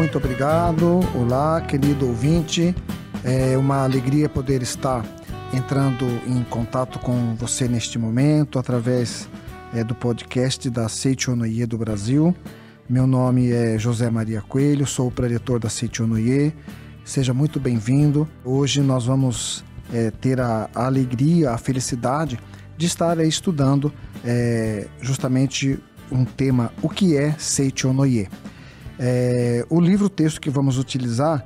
muito 0.00 0.16
obrigado. 0.16 1.00
Olá, 1.14 1.60
querido 1.60 2.08
ouvinte. 2.08 2.74
É 3.22 3.54
uma 3.58 3.84
alegria 3.84 4.30
poder 4.30 4.62
estar 4.62 5.04
entrando 5.52 6.06
em 6.26 6.42
contato 6.42 6.98
com 6.98 7.34
você 7.34 7.68
neste 7.68 7.98
momento 7.98 8.58
através 8.58 9.28
é, 9.74 9.84
do 9.84 9.94
podcast 9.94 10.70
da 10.70 10.88
Seichonoye 10.88 11.66
do 11.66 11.76
Brasil. 11.76 12.34
Meu 12.88 13.06
nome 13.06 13.52
é 13.52 13.78
José 13.78 14.08
Maria 14.08 14.40
Coelho, 14.40 14.86
sou 14.86 15.08
o 15.08 15.10
preletor 15.10 15.60
da 15.60 15.68
Seichonoye. 15.68 16.54
Seja 17.04 17.34
muito 17.34 17.60
bem-vindo. 17.60 18.26
Hoje 18.42 18.80
nós 18.80 19.04
vamos 19.04 19.62
é, 19.92 20.10
ter 20.10 20.40
a, 20.40 20.70
alegria, 20.74 21.50
a 21.50 21.58
felicidade 21.58 22.40
de 22.74 22.86
estar 22.86 23.20
é, 23.20 23.26
estudando 23.26 23.92
é, 24.24 24.88
justamente 25.02 25.78
um 26.10 26.24
tema, 26.24 26.72
o 26.80 26.88
que 26.88 27.18
é 27.18 27.32
Seichonoye. 27.32 28.30
É, 29.02 29.64
o 29.70 29.80
livro-texto 29.80 30.38
que 30.38 30.50
vamos 30.50 30.76
utilizar 30.76 31.42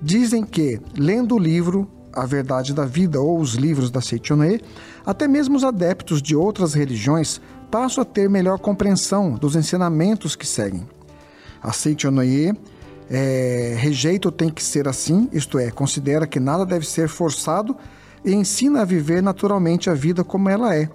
Dizem 0.00 0.44
que, 0.44 0.80
lendo 0.96 1.34
o 1.34 1.38
livro 1.38 1.86
A 2.10 2.24
Verdade 2.24 2.72
da 2.72 2.86
Vida 2.86 3.20
ou 3.20 3.38
os 3.38 3.52
livros 3.52 3.90
da 3.90 4.00
Seichonoye, 4.00 4.62
até 5.04 5.28
mesmo 5.28 5.56
os 5.56 5.64
adeptos 5.64 6.22
de 6.22 6.34
outras 6.34 6.72
religiões 6.72 7.38
passo 7.74 8.00
a 8.00 8.04
ter 8.04 8.30
melhor 8.30 8.60
compreensão 8.60 9.32
dos 9.32 9.56
ensinamentos 9.56 10.36
que 10.36 10.46
seguem. 10.46 10.86
Aceite 11.60 12.06
Onoye 12.06 12.56
é, 13.10 13.74
rejeita 13.76 14.28
o 14.28 14.30
tem 14.30 14.48
que 14.48 14.62
ser 14.62 14.86
assim, 14.86 15.28
isto 15.32 15.58
é, 15.58 15.72
considera 15.72 16.24
que 16.24 16.38
nada 16.38 16.64
deve 16.64 16.86
ser 16.86 17.08
forçado 17.08 17.76
e 18.24 18.32
ensina 18.32 18.82
a 18.82 18.84
viver 18.84 19.20
naturalmente 19.20 19.90
a 19.90 19.94
vida 19.94 20.22
como 20.22 20.48
ela 20.48 20.72
é. 20.72 20.88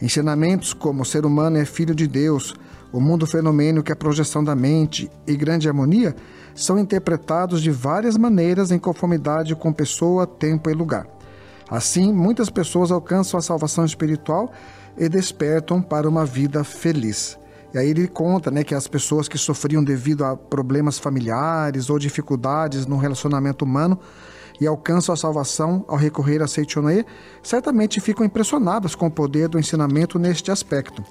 Ensinamentos 0.00 0.72
como 0.72 1.02
o 1.02 1.04
ser 1.04 1.26
humano 1.26 1.58
é 1.58 1.66
filho 1.66 1.94
de 1.94 2.06
Deus, 2.06 2.54
o 2.90 3.02
mundo 3.02 3.26
fenomênio 3.26 3.82
que 3.82 3.92
é 3.92 3.94
projeção 3.94 4.42
da 4.42 4.56
mente 4.56 5.10
e 5.26 5.36
grande 5.36 5.68
harmonia 5.68 6.16
são 6.54 6.78
interpretados 6.78 7.60
de 7.60 7.70
várias 7.70 8.16
maneiras 8.16 8.70
em 8.70 8.78
conformidade 8.78 9.54
com 9.54 9.70
pessoa, 9.74 10.26
tempo 10.26 10.70
e 10.70 10.72
lugar. 10.72 11.06
Assim, 11.68 12.14
muitas 12.14 12.48
pessoas 12.48 12.90
alcançam 12.90 13.38
a 13.38 13.42
salvação 13.42 13.84
espiritual 13.84 14.50
e 14.96 15.08
despertam 15.08 15.82
para 15.82 16.08
uma 16.08 16.24
vida 16.24 16.62
feliz. 16.64 17.38
E 17.72 17.78
aí 17.78 17.90
ele 17.90 18.06
conta 18.06 18.50
né, 18.50 18.62
que 18.62 18.74
as 18.74 18.86
pessoas 18.86 19.26
que 19.26 19.36
sofriam 19.36 19.82
devido 19.82 20.24
a 20.24 20.36
problemas 20.36 20.98
familiares 20.98 21.90
ou 21.90 21.98
dificuldades 21.98 22.86
no 22.86 22.96
relacionamento 22.96 23.64
humano 23.64 23.98
e 24.60 24.66
alcançam 24.66 25.12
a 25.12 25.16
salvação 25.16 25.84
ao 25.88 25.96
recorrer 25.96 26.40
a 26.40 26.46
Seichonoe, 26.46 27.04
certamente 27.42 28.00
ficam 28.00 28.24
impressionadas 28.24 28.94
com 28.94 29.06
o 29.06 29.10
poder 29.10 29.48
do 29.48 29.58
ensinamento 29.58 30.18
neste 30.18 30.52
aspecto. 30.52 31.04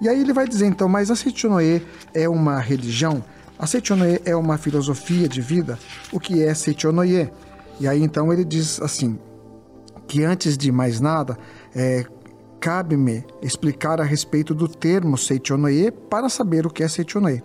E 0.00 0.08
aí 0.08 0.20
ele 0.20 0.34
vai 0.34 0.46
dizer 0.46 0.66
então, 0.66 0.88
mas 0.88 1.10
a 1.10 1.16
Seichonoe 1.16 1.86
é 2.12 2.28
uma 2.28 2.58
religião? 2.60 3.24
A 3.58 3.66
Seichonoe 3.66 4.20
é 4.26 4.36
uma 4.36 4.58
filosofia 4.58 5.26
de 5.26 5.40
vida? 5.40 5.78
O 6.12 6.20
que 6.20 6.42
é 6.42 6.52
Seichonoye? 6.52 7.30
E 7.80 7.88
aí 7.88 8.02
então 8.02 8.30
ele 8.30 8.44
diz 8.44 8.82
assim, 8.82 9.18
que 10.06 10.22
antes 10.24 10.58
de 10.58 10.70
mais 10.70 11.00
nada, 11.00 11.38
é, 11.74 12.04
cabe-me 12.62 13.24
explicar 13.42 14.00
a 14.00 14.04
respeito 14.04 14.54
do 14.54 14.68
termo 14.68 15.18
Seichonoye 15.18 15.90
para 15.90 16.28
saber 16.28 16.64
o 16.64 16.70
que 16.70 16.84
é 16.84 16.88
Seichonoye. 16.88 17.42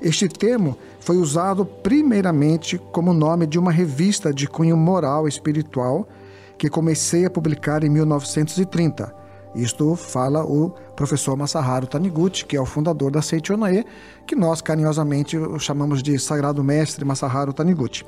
Este 0.00 0.28
termo 0.28 0.78
foi 1.00 1.16
usado 1.16 1.66
primeiramente 1.66 2.78
como 2.92 3.12
nome 3.12 3.44
de 3.44 3.58
uma 3.58 3.72
revista 3.72 4.32
de 4.32 4.46
cunho 4.46 4.76
moral 4.76 5.26
espiritual 5.26 6.08
que 6.56 6.70
comecei 6.70 7.24
a 7.24 7.30
publicar 7.30 7.82
em 7.82 7.88
1930. 7.88 9.21
Isto 9.54 9.94
fala 9.94 10.44
o 10.44 10.70
professor 10.96 11.36
Masaharu 11.36 11.86
Taniguchi, 11.86 12.44
que 12.44 12.56
é 12.56 12.60
o 12.60 12.66
fundador 12.66 13.10
da 13.10 13.20
Seichonoye, 13.20 13.84
que 14.26 14.34
nós 14.34 14.62
carinhosamente 14.62 15.36
chamamos 15.58 16.02
de 16.02 16.18
Sagrado 16.18 16.64
Mestre 16.64 17.04
Masaharu 17.04 17.52
Taniguchi. 17.52 18.04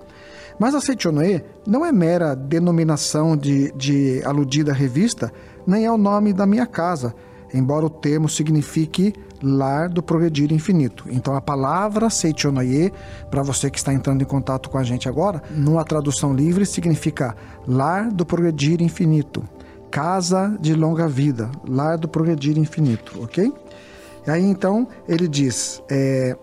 Mas 0.59 0.75
a 0.75 0.81
Seichonoye 0.81 1.45
não 1.67 1.85
é 1.85 1.93
mera 1.93 2.35
denominação 2.35 3.37
de, 3.37 3.73
de 3.73 4.23
aludida 4.25 4.73
revista, 4.73 5.33
nem 5.67 5.85
é 5.85 5.91
o 5.91 5.99
nome 5.99 6.33
da 6.33 6.47
minha 6.47 6.67
casa, 6.67 7.15
embora 7.53 7.85
o 7.85 7.91
termo 7.91 8.29
signifique 8.29 9.13
lar 9.43 9.89
do 9.89 10.03
progredir 10.03 10.53
infinito. 10.53 11.05
Então 11.11 11.37
a 11.37 11.41
palavra 11.41 12.09
Seichonoye, 12.09 12.93
para 13.31 13.43
você 13.43 13.71
que 13.71 13.79
está 13.79 13.93
entrando 13.93 14.23
em 14.23 14.27
contato 14.27 14.71
com 14.71 14.79
a 14.79 14.83
gente 14.83 15.09
agora, 15.09 15.43
numa 15.51 15.85
tradução 15.85 16.33
livre 16.33 16.65
significa 16.65 17.37
lar 17.67 18.11
do 18.11 18.25
progredir 18.25 18.81
infinito, 18.81 19.45
casa 19.95 20.59
de 20.61 20.75
longa 20.75 21.07
vida, 21.07 21.49
lar 21.69 21.97
do 21.97 22.09
progredir 22.09 22.59
infinito, 22.59 23.23
ok? 23.23 23.53
E 24.27 24.29
aí 24.29 24.43
então 24.43 24.89
ele 25.07 25.29
diz 25.29 25.81
é, 25.89 26.37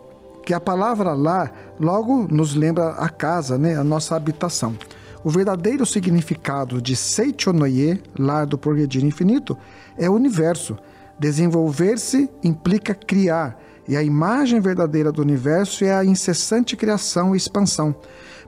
que 0.45 0.53
a 0.53 0.59
palavra 0.61 1.11
lar 1.11 1.51
logo 1.77 2.29
nos 2.31 2.55
lembra 2.55 2.91
a 2.91 3.09
casa, 3.09 3.57
né, 3.57 3.75
a 3.75 3.83
nossa 3.83 4.15
habitação. 4.15 4.73
O 5.21 5.29
verdadeiro 5.29 5.85
significado 5.85 6.81
de 6.81 6.95
Seichonoye, 6.95 8.01
lar 8.17 8.45
do 8.45 8.57
progredir 8.57 9.03
infinito, 9.03 9.57
é 9.97 10.09
o 10.09 10.13
universo. 10.13 10.77
Desenvolver-se 11.19 12.29
implica 12.41 12.95
criar, 12.95 13.59
e 13.85 13.97
a 13.97 14.01
imagem 14.01 14.61
verdadeira 14.61 15.11
do 15.11 15.21
universo 15.21 15.83
é 15.83 15.93
a 15.93 16.05
incessante 16.05 16.77
criação 16.77 17.33
e 17.33 17.37
expansão. 17.37 17.93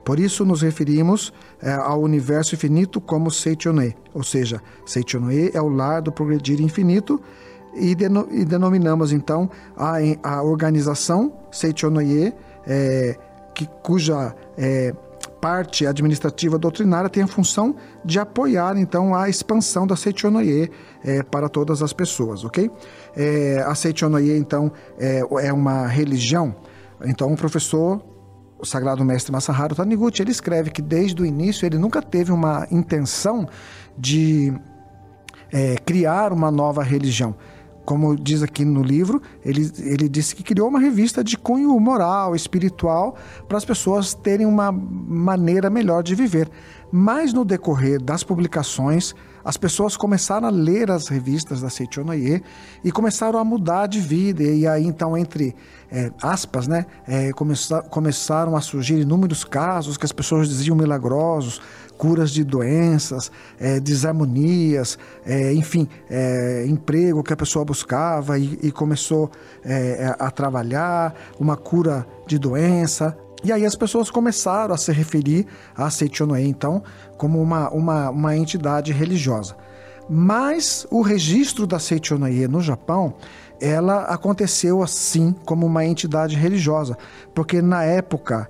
Por 0.04 0.20
isso 0.20 0.44
nos 0.44 0.62
referimos 0.62 1.32
é, 1.62 1.72
ao 1.72 2.00
universo 2.02 2.54
infinito 2.54 3.00
como 3.00 3.30
Seichonoye, 3.30 3.96
ou 4.12 4.22
seja, 4.22 4.60
Seichonoye 4.84 5.50
é 5.54 5.60
o 5.60 5.68
lar 5.68 6.02
do 6.02 6.12
progredir 6.12 6.60
infinito 6.60 7.20
e, 7.74 7.94
deno, 7.94 8.28
e 8.30 8.44
denominamos 8.44 9.12
então 9.12 9.50
a, 9.76 9.94
a 10.22 10.42
organização 10.42 11.32
Seichonoye, 11.50 12.34
é, 12.66 13.16
que, 13.54 13.66
cuja 13.82 14.34
é, 14.58 14.94
parte 15.40 15.86
administrativa 15.86 16.58
doutrinária 16.58 17.10
tem 17.10 17.22
a 17.22 17.26
função 17.26 17.76
de 18.02 18.18
apoiar 18.18 18.78
então 18.78 19.14
a 19.14 19.28
expansão 19.28 19.86
da 19.86 19.94
Seichonoye 19.94 20.70
é, 21.04 21.22
para 21.22 21.50
todas 21.50 21.82
as 21.82 21.92
pessoas, 21.92 22.44
ok? 22.44 22.70
É, 23.14 23.62
a 23.66 23.74
Seichonoye 23.74 24.36
então 24.36 24.72
é, 24.98 25.20
é, 25.42 25.52
uma 25.52 25.86
religião. 25.86 26.56
Então 27.04 27.30
o 27.32 27.36
professor, 27.36 28.02
o 28.64 28.66
Sagrado 28.66 29.04
Mestre 29.04 29.30
Masaharu 29.30 29.74
Taniguchi, 29.74 30.22
ele 30.22 30.30
escreve 30.30 30.70
que 30.70 30.82
desde 30.82 31.20
o 31.22 31.24
início 31.24 31.64
ele 31.64 31.78
nunca 31.78 32.02
teve 32.02 32.32
uma 32.32 32.66
intenção 32.70 33.46
de 33.96 34.52
é, 35.52 35.76
criar 35.76 36.32
uma 36.32 36.50
nova 36.50 36.82
religião 36.82 37.36
como 37.84 38.16
diz 38.16 38.42
aqui 38.42 38.64
no 38.64 38.82
livro, 38.82 39.20
ele, 39.44 39.70
ele 39.78 40.08
disse 40.08 40.34
que 40.34 40.42
criou 40.42 40.68
uma 40.68 40.80
revista 40.80 41.22
de 41.22 41.36
cunho 41.36 41.78
moral, 41.78 42.34
espiritual, 42.34 43.14
para 43.46 43.58
as 43.58 43.64
pessoas 43.64 44.14
terem 44.14 44.46
uma 44.46 44.72
maneira 44.72 45.68
melhor 45.68 46.02
de 46.02 46.14
viver. 46.14 46.48
Mas 46.90 47.34
no 47.34 47.44
decorrer 47.44 48.02
das 48.02 48.24
publicações, 48.24 49.14
as 49.44 49.56
pessoas 49.56 49.96
começaram 49.96 50.48
a 50.48 50.50
ler 50.50 50.90
as 50.90 51.08
revistas 51.08 51.60
da 51.60 51.68
Seichonoye 51.68 52.42
e 52.82 52.90
começaram 52.90 53.38
a 53.38 53.44
mudar 53.44 53.86
de 53.86 54.00
vida. 54.00 54.42
E 54.42 54.66
aí, 54.66 54.86
então, 54.86 55.16
entre 55.16 55.54
é, 55.92 56.10
aspas, 56.22 56.66
né, 56.66 56.86
é, 57.06 57.32
começar, 57.32 57.82
começaram 57.82 58.56
a 58.56 58.60
surgir 58.60 59.00
inúmeros 59.00 59.44
casos 59.44 59.98
que 59.98 60.04
as 60.04 60.12
pessoas 60.12 60.48
diziam 60.48 60.74
milagrosos, 60.74 61.60
curas 61.98 62.30
de 62.30 62.42
doenças, 62.42 63.30
é, 63.58 63.78
desarmonias, 63.78 64.98
é, 65.24 65.52
enfim, 65.52 65.88
é, 66.08 66.64
emprego 66.66 67.22
que 67.22 67.32
a 67.32 67.36
pessoa 67.36 67.64
buscava 67.64 68.38
e, 68.38 68.58
e 68.62 68.72
começou 68.72 69.30
é, 69.64 70.14
a 70.18 70.30
trabalhar, 70.30 71.14
uma 71.38 71.56
cura 71.56 72.06
de 72.26 72.38
doença. 72.38 73.16
E 73.44 73.52
aí 73.52 73.66
as 73.66 73.76
pessoas 73.76 74.10
começaram 74.10 74.74
a 74.74 74.78
se 74.78 74.90
referir 74.90 75.46
a 75.76 75.90
Seichonoe, 75.90 76.48
então, 76.48 76.82
como 77.18 77.42
uma, 77.42 77.68
uma, 77.68 78.08
uma 78.08 78.36
entidade 78.36 78.90
religiosa. 78.90 79.54
Mas 80.08 80.86
o 80.90 81.02
registro 81.02 81.66
da 81.66 81.78
Seichonoye 81.78 82.48
no 82.48 82.62
Japão, 82.62 83.14
ela 83.60 84.04
aconteceu 84.04 84.82
assim 84.82 85.34
como 85.44 85.66
uma 85.66 85.84
entidade 85.84 86.36
religiosa, 86.36 86.96
porque 87.34 87.60
na 87.60 87.84
época 87.84 88.48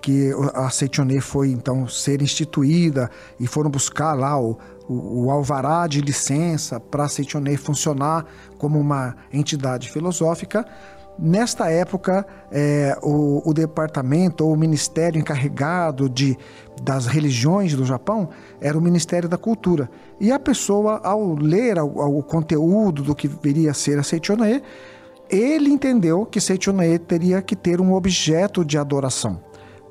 que 0.00 0.30
a 0.54 0.70
Seichonoye 0.70 1.20
foi 1.20 1.50
então 1.50 1.88
ser 1.88 2.22
instituída 2.22 3.10
e 3.38 3.48
foram 3.48 3.70
buscar 3.70 4.14
lá 4.14 4.40
o, 4.40 4.58
o, 4.88 5.24
o 5.24 5.30
alvará 5.30 5.86
de 5.88 6.00
licença 6.00 6.78
para 6.78 7.04
a 7.04 7.08
Seichonoye 7.08 7.56
funcionar 7.56 8.26
como 8.58 8.78
uma 8.78 9.16
entidade 9.32 9.90
filosófica, 9.90 10.64
Nesta 11.22 11.70
época, 11.70 12.26
é, 12.50 12.96
o, 13.02 13.42
o, 13.44 13.52
departamento 13.52 14.42
ou 14.42 14.54
o 14.54 14.56
ministério 14.56 15.20
encarregado 15.20 16.08
de, 16.08 16.34
das 16.82 17.06
religiões 17.06 17.74
do 17.74 17.84
Japão 17.84 18.30
era 18.58 18.78
o 18.78 18.80
Ministério 18.80 19.28
da 19.28 19.36
Cultura. 19.36 19.90
E 20.18 20.32
a 20.32 20.38
pessoa, 20.38 20.98
ao 21.04 21.34
ler 21.34 21.78
o, 21.78 22.22
conteúdo 22.22 23.02
do 23.02 23.14
que 23.14 23.28
viria 23.28 23.72
a 23.72 23.74
ser 23.74 23.98
a 23.98 24.02
Seichonae, 24.02 24.62
ele 25.28 25.68
entendeu 25.68 26.24
que 26.24 26.40
Seichonae 26.40 26.98
teria 26.98 27.42
que 27.42 27.54
ter 27.54 27.82
um 27.82 27.92
objeto 27.92 28.64
de 28.64 28.78
adoração, 28.78 29.38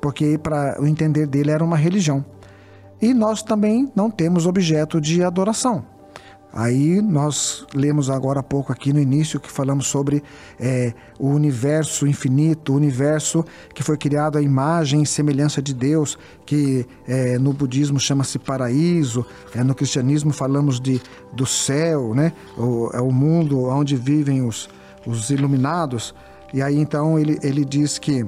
porque 0.02 0.36
para 0.36 0.82
o 0.82 0.86
entender 0.86 1.28
dele 1.28 1.52
era 1.52 1.62
uma 1.62 1.76
religião. 1.76 2.24
E 3.00 3.14
nós 3.14 3.40
também 3.40 3.88
não 3.94 4.10
temos 4.10 4.46
objeto 4.46 5.00
de 5.00 5.22
adoração. 5.22 5.84
Aí 6.52 7.00
nós 7.00 7.64
lemos 7.72 8.10
agora 8.10 8.40
há 8.40 8.42
pouco 8.42 8.72
aqui 8.72 8.92
no 8.92 8.98
início 8.98 9.38
que 9.38 9.50
falamos 9.50 9.86
sobre 9.86 10.22
é, 10.58 10.92
o 11.18 11.28
universo 11.28 12.08
infinito, 12.08 12.72
o 12.72 12.76
universo 12.76 13.44
que 13.72 13.84
foi 13.84 13.96
criado 13.96 14.36
à 14.36 14.42
imagem 14.42 15.02
e 15.02 15.06
semelhança 15.06 15.62
de 15.62 15.72
Deus, 15.72 16.18
que 16.44 16.84
é, 17.06 17.38
no 17.38 17.52
budismo 17.52 18.00
chama-se 18.00 18.36
paraíso, 18.38 19.24
é, 19.54 19.62
no 19.62 19.76
cristianismo 19.76 20.32
falamos 20.32 20.80
de, 20.80 21.00
do 21.32 21.46
céu, 21.46 22.14
né? 22.14 22.32
O, 22.58 22.90
é 22.92 23.00
o 23.00 23.12
mundo 23.12 23.66
onde 23.66 23.94
vivem 23.94 24.44
os, 24.44 24.68
os 25.06 25.30
iluminados. 25.30 26.12
E 26.52 26.60
aí 26.60 26.78
então 26.78 27.16
ele, 27.16 27.38
ele 27.44 27.64
diz 27.64 27.96
que 27.96 28.26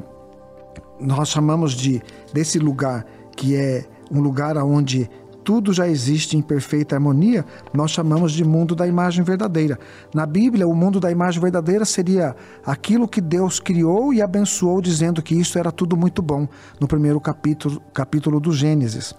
nós 1.01 1.29
chamamos 1.29 1.73
de 1.73 2.01
desse 2.33 2.61
lugar 2.61 3.05
que 3.37 3.57
é 3.57 3.85
um 4.13 4.21
lugar 4.21 4.57
onde 4.59 5.11
tudo 5.45 5.73
já 5.73 5.89
existe 5.89 6.37
em 6.37 6.43
perfeita 6.43 6.95
harmonia, 6.97 7.45
nós 7.73 7.91
chamamos 7.91 8.33
de 8.33 8.45
mundo 8.45 8.75
da 8.75 8.87
imagem 8.87 9.25
verdadeira. 9.25 9.79
Na 10.15 10.27
Bíblia, 10.27 10.67
o 10.67 10.75
mundo 10.75 11.01
da 11.01 11.11
imagem 11.11 11.41
verdadeira 11.41 11.85
seria 11.85 12.35
aquilo 12.65 13.09
que 13.09 13.21
Deus 13.21 13.61
criou 13.61 14.13
e 14.13 14.23
abençoou, 14.23 14.81
dizendo 14.81 15.23
que 15.23 15.35
isso 15.35 15.59
era 15.59 15.73
tudo 15.73 15.97
muito 15.97 16.23
bom, 16.23 16.49
no 16.81 16.87
primeiro 16.87 17.21
capítulo, 17.21 17.83
capítulo 17.93 18.41
do 18.41 18.53
Gênesis. 18.53 19.15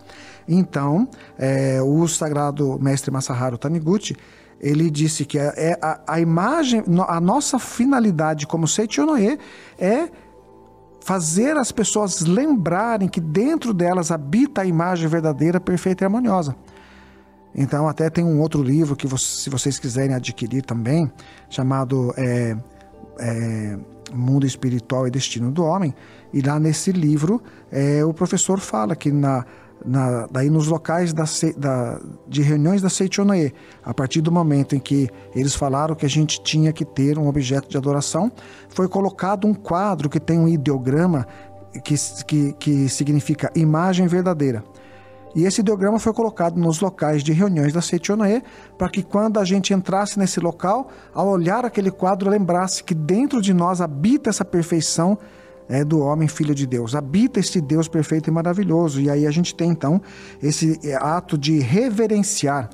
Então, 0.47 1.07
é, 1.37 1.81
o 1.81 2.07
sagrado 2.07 2.77
mestre 2.81 3.11
Masaharu 3.11 3.57
Taniguchi 3.57 4.15
ele 4.63 4.89
disse 4.89 5.25
que 5.25 5.37
é, 5.37 5.53
é 5.57 5.79
a, 5.81 5.99
a, 6.07 6.19
imagem, 6.21 6.81
a 7.05 7.19
nossa 7.19 7.59
finalidade 7.59 8.47
como 8.47 8.65
Seichonoye 8.65 9.37
é 9.77 10.07
fazer 11.03 11.57
as 11.57 11.69
pessoas 11.69 12.21
lembrarem 12.21 13.09
que 13.09 13.19
dentro 13.19 13.73
delas 13.73 14.09
habita 14.09 14.61
a 14.61 14.65
imagem 14.65 15.07
verdadeira, 15.07 15.59
perfeita 15.59 16.03
e 16.03 16.05
harmoniosa. 16.05 16.55
Então, 17.53 17.87
até 17.87 18.09
tem 18.09 18.23
um 18.23 18.39
outro 18.39 18.63
livro 18.63 18.95
que, 18.95 19.07
se 19.19 19.49
vocês 19.49 19.77
quiserem 19.77 20.15
adquirir 20.15 20.63
também, 20.63 21.11
chamado 21.49 22.13
é, 22.17 22.55
é, 23.19 23.77
Mundo 24.13 24.45
Espiritual 24.45 25.05
e 25.05 25.11
Destino 25.11 25.51
do 25.51 25.63
Homem. 25.63 25.93
E 26.33 26.41
lá 26.41 26.57
nesse 26.57 26.91
livro, 26.91 27.43
é, 27.69 28.03
o 28.05 28.13
professor 28.13 28.59
fala 28.59 28.95
que 28.95 29.11
na, 29.11 29.45
na, 29.85 30.27
daí 30.31 30.49
nos 30.49 30.67
locais 30.67 31.13
da, 31.13 31.25
da, 31.57 31.99
de 32.27 32.41
reuniões 32.41 32.81
da 32.81 32.89
Seichonoye, 32.89 33.53
a 33.83 33.93
partir 33.93 34.21
do 34.21 34.31
momento 34.31 34.75
em 34.75 34.79
que 34.79 35.09
eles 35.35 35.55
falaram 35.55 35.95
que 35.95 36.05
a 36.05 36.09
gente 36.09 36.41
tinha 36.41 36.71
que 36.71 36.85
ter 36.85 37.17
um 37.17 37.27
objeto 37.27 37.69
de 37.69 37.77
adoração, 37.77 38.31
foi 38.69 38.87
colocado 38.87 39.47
um 39.47 39.53
quadro 39.53 40.09
que 40.09 40.19
tem 40.19 40.39
um 40.39 40.47
ideograma 40.47 41.27
que, 41.83 41.95
que, 42.25 42.53
que 42.53 42.89
significa 42.89 43.51
imagem 43.55 44.07
verdadeira. 44.07 44.63
E 45.35 45.45
esse 45.45 45.61
ideograma 45.61 45.97
foi 45.97 46.13
colocado 46.13 46.57
nos 46.57 46.79
locais 46.79 47.23
de 47.23 47.33
reuniões 47.33 47.73
da 47.73 47.81
Seichonoye 47.81 48.43
para 48.77 48.87
que 48.87 49.01
quando 49.01 49.39
a 49.39 49.45
gente 49.45 49.73
entrasse 49.73 50.19
nesse 50.19 50.39
local, 50.39 50.89
ao 51.13 51.27
olhar 51.27 51.65
aquele 51.65 51.89
quadro, 51.89 52.29
lembrasse 52.29 52.83
que 52.83 52.93
dentro 52.93 53.41
de 53.41 53.51
nós 53.51 53.81
habita 53.81 54.29
essa 54.29 54.45
perfeição 54.45 55.17
é, 55.69 55.83
do 55.83 55.99
homem 55.99 56.27
filho 56.27 56.53
de 56.53 56.65
Deus. 56.65 56.95
Habita 56.95 57.39
este 57.39 57.59
Deus 57.59 57.87
perfeito 57.87 58.29
e 58.29 58.31
maravilhoso. 58.31 59.01
E 59.01 59.09
aí 59.09 59.25
a 59.25 59.31
gente 59.31 59.55
tem 59.55 59.69
então 59.69 60.01
esse 60.41 60.79
é, 60.83 60.95
ato 60.95 61.37
de 61.37 61.59
reverenciar. 61.59 62.69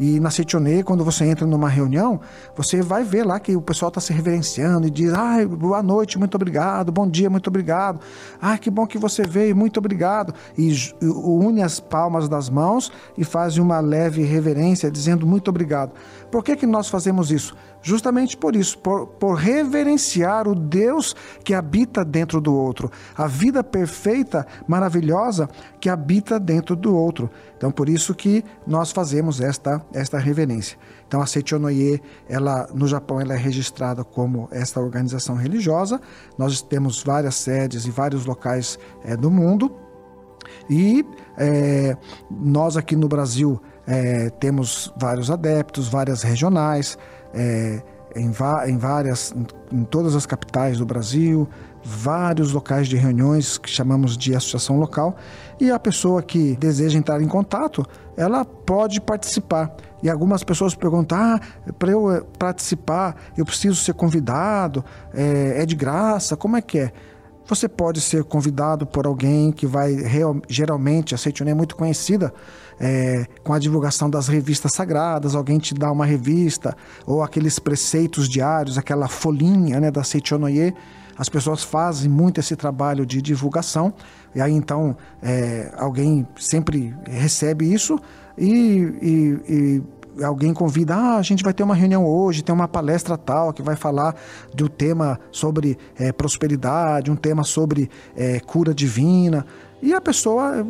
E 0.00 0.18
na 0.18 0.30
Setionê, 0.30 0.82
quando 0.82 1.04
você 1.04 1.26
entra 1.26 1.46
numa 1.46 1.68
reunião, 1.68 2.20
você 2.56 2.80
vai 2.80 3.04
ver 3.04 3.22
lá 3.22 3.38
que 3.38 3.54
o 3.54 3.60
pessoal 3.60 3.90
está 3.90 4.00
se 4.00 4.14
reverenciando 4.14 4.86
e 4.86 4.90
diz: 4.90 5.12
ai, 5.12 5.44
boa 5.44 5.82
noite, 5.82 6.18
muito 6.18 6.34
obrigado, 6.36 6.90
bom 6.90 7.06
dia, 7.06 7.28
muito 7.28 7.48
obrigado. 7.48 8.00
Ai, 8.40 8.56
que 8.56 8.70
bom 8.70 8.86
que 8.86 8.96
você 8.96 9.24
veio, 9.24 9.54
muito 9.54 9.76
obrigado. 9.76 10.32
E 10.56 10.72
une 11.02 11.62
as 11.62 11.78
palmas 11.78 12.30
das 12.30 12.48
mãos 12.48 12.90
e 13.18 13.24
faz 13.24 13.58
uma 13.58 13.78
leve 13.80 14.22
reverência, 14.22 14.90
dizendo 14.90 15.26
muito 15.26 15.48
obrigado. 15.48 15.92
Por 16.30 16.42
que, 16.42 16.56
que 16.56 16.66
nós 16.66 16.88
fazemos 16.88 17.30
isso? 17.30 17.54
Justamente 17.82 18.36
por 18.36 18.54
isso, 18.54 18.78
por, 18.78 19.06
por 19.06 19.34
reverenciar 19.34 20.46
o 20.46 20.54
Deus 20.54 21.16
que 21.42 21.54
habita 21.54 22.04
dentro 22.04 22.40
do 22.40 22.54
outro, 22.54 22.90
a 23.16 23.26
vida 23.26 23.64
perfeita, 23.64 24.46
maravilhosa 24.68 25.48
que 25.80 25.88
habita 25.88 26.38
dentro 26.38 26.76
do 26.76 26.94
outro. 26.94 27.30
Então, 27.56 27.70
por 27.70 27.88
isso 27.88 28.14
que 28.14 28.44
nós 28.66 28.92
fazemos 28.92 29.40
esta, 29.40 29.82
esta 29.94 30.18
reverência. 30.18 30.78
Então, 31.06 31.22
a 31.22 31.26
Seichonoye, 31.26 32.02
ela 32.28 32.68
no 32.74 32.86
Japão, 32.86 33.20
ela 33.20 33.34
é 33.34 33.36
registrada 33.36 34.04
como 34.04 34.48
esta 34.50 34.78
organização 34.78 35.34
religiosa. 35.34 36.00
Nós 36.36 36.60
temos 36.60 37.02
várias 37.02 37.34
sedes 37.36 37.86
e 37.86 37.90
vários 37.90 38.26
locais 38.26 38.78
é, 39.04 39.16
do 39.16 39.30
mundo. 39.30 39.74
E 40.68 41.04
é, 41.36 41.96
nós 42.30 42.76
aqui 42.76 42.94
no 42.94 43.08
Brasil 43.08 43.60
é, 43.86 44.30
temos 44.30 44.92
vários 44.96 45.30
adeptos, 45.30 45.88
várias 45.88 46.22
regionais 46.22 46.98
é, 47.34 47.82
em, 48.14 48.26
em, 48.66 48.78
várias, 48.78 49.34
em, 49.72 49.84
todas 49.84 50.14
as 50.14 50.26
capitais 50.26 50.78
do 50.78 50.86
Brasil, 50.86 51.48
vários 51.82 52.52
locais 52.52 52.88
de 52.88 52.96
reuniões 52.96 53.56
que 53.56 53.70
chamamos 53.70 54.16
de 54.16 54.34
associação 54.34 54.78
local 54.78 55.16
e 55.60 55.70
a 55.70 55.78
pessoa 55.78 56.22
que 56.22 56.56
deseja 56.56 56.98
entrar 56.98 57.20
em 57.22 57.28
contato, 57.28 57.86
ela 58.16 58.44
pode 58.44 59.00
participar. 59.00 59.74
E 60.02 60.08
algumas 60.08 60.42
pessoas 60.42 60.74
perguntam: 60.74 61.18
ah, 61.18 61.40
para 61.78 61.90
eu 61.90 62.10
eh, 62.10 62.22
participar, 62.38 63.16
eu 63.36 63.44
preciso 63.44 63.76
ser 63.76 63.94
convidado, 63.94 64.84
é, 65.12 65.62
é 65.62 65.66
de 65.66 65.74
graça, 65.74 66.36
como 66.36 66.56
é 66.56 66.62
que 66.62 66.78
é? 66.78 66.92
Você 67.50 67.68
pode 67.68 68.00
ser 68.00 68.22
convidado 68.22 68.86
por 68.86 69.08
alguém 69.08 69.50
que 69.50 69.66
vai 69.66 69.92
real, 69.92 70.40
geralmente, 70.48 71.16
a 71.16 71.18
Seitonê 71.18 71.50
é 71.50 71.54
muito 71.54 71.74
conhecida 71.74 72.32
é, 72.78 73.26
com 73.42 73.52
a 73.52 73.58
divulgação 73.58 74.08
das 74.08 74.28
revistas 74.28 74.72
sagradas, 74.72 75.34
alguém 75.34 75.58
te 75.58 75.74
dá 75.74 75.90
uma 75.90 76.06
revista 76.06 76.76
ou 77.04 77.24
aqueles 77.24 77.58
preceitos 77.58 78.28
diários, 78.28 78.78
aquela 78.78 79.08
folhinha 79.08 79.80
né, 79.80 79.90
da 79.90 80.04
Seichonoye. 80.04 80.72
As 81.18 81.28
pessoas 81.28 81.64
fazem 81.64 82.08
muito 82.08 82.38
esse 82.38 82.54
trabalho 82.54 83.04
de 83.04 83.20
divulgação 83.20 83.92
e 84.32 84.40
aí 84.40 84.52
então 84.52 84.96
é, 85.20 85.74
alguém 85.76 86.24
sempre 86.38 86.94
recebe 87.04 87.64
isso 87.74 87.98
e, 88.38 88.94
e, 89.02 89.52
e 89.52 89.82
alguém 90.22 90.52
convida, 90.52 90.94
ah, 90.94 91.16
a 91.16 91.22
gente 91.22 91.42
vai 91.42 91.52
ter 91.52 91.62
uma 91.62 91.74
reunião 91.74 92.06
hoje, 92.06 92.42
tem 92.42 92.54
uma 92.54 92.68
palestra 92.68 93.16
tal 93.16 93.52
que 93.52 93.62
vai 93.62 93.76
falar 93.76 94.14
do 94.54 94.68
tema 94.68 95.18
sobre 95.30 95.78
é, 95.98 96.12
prosperidade, 96.12 97.10
um 97.10 97.16
tema 97.16 97.44
sobre 97.44 97.90
é, 98.16 98.40
cura 98.40 98.74
divina. 98.74 99.46
E 99.82 99.94
a 99.94 100.00
pessoa, 100.00 100.66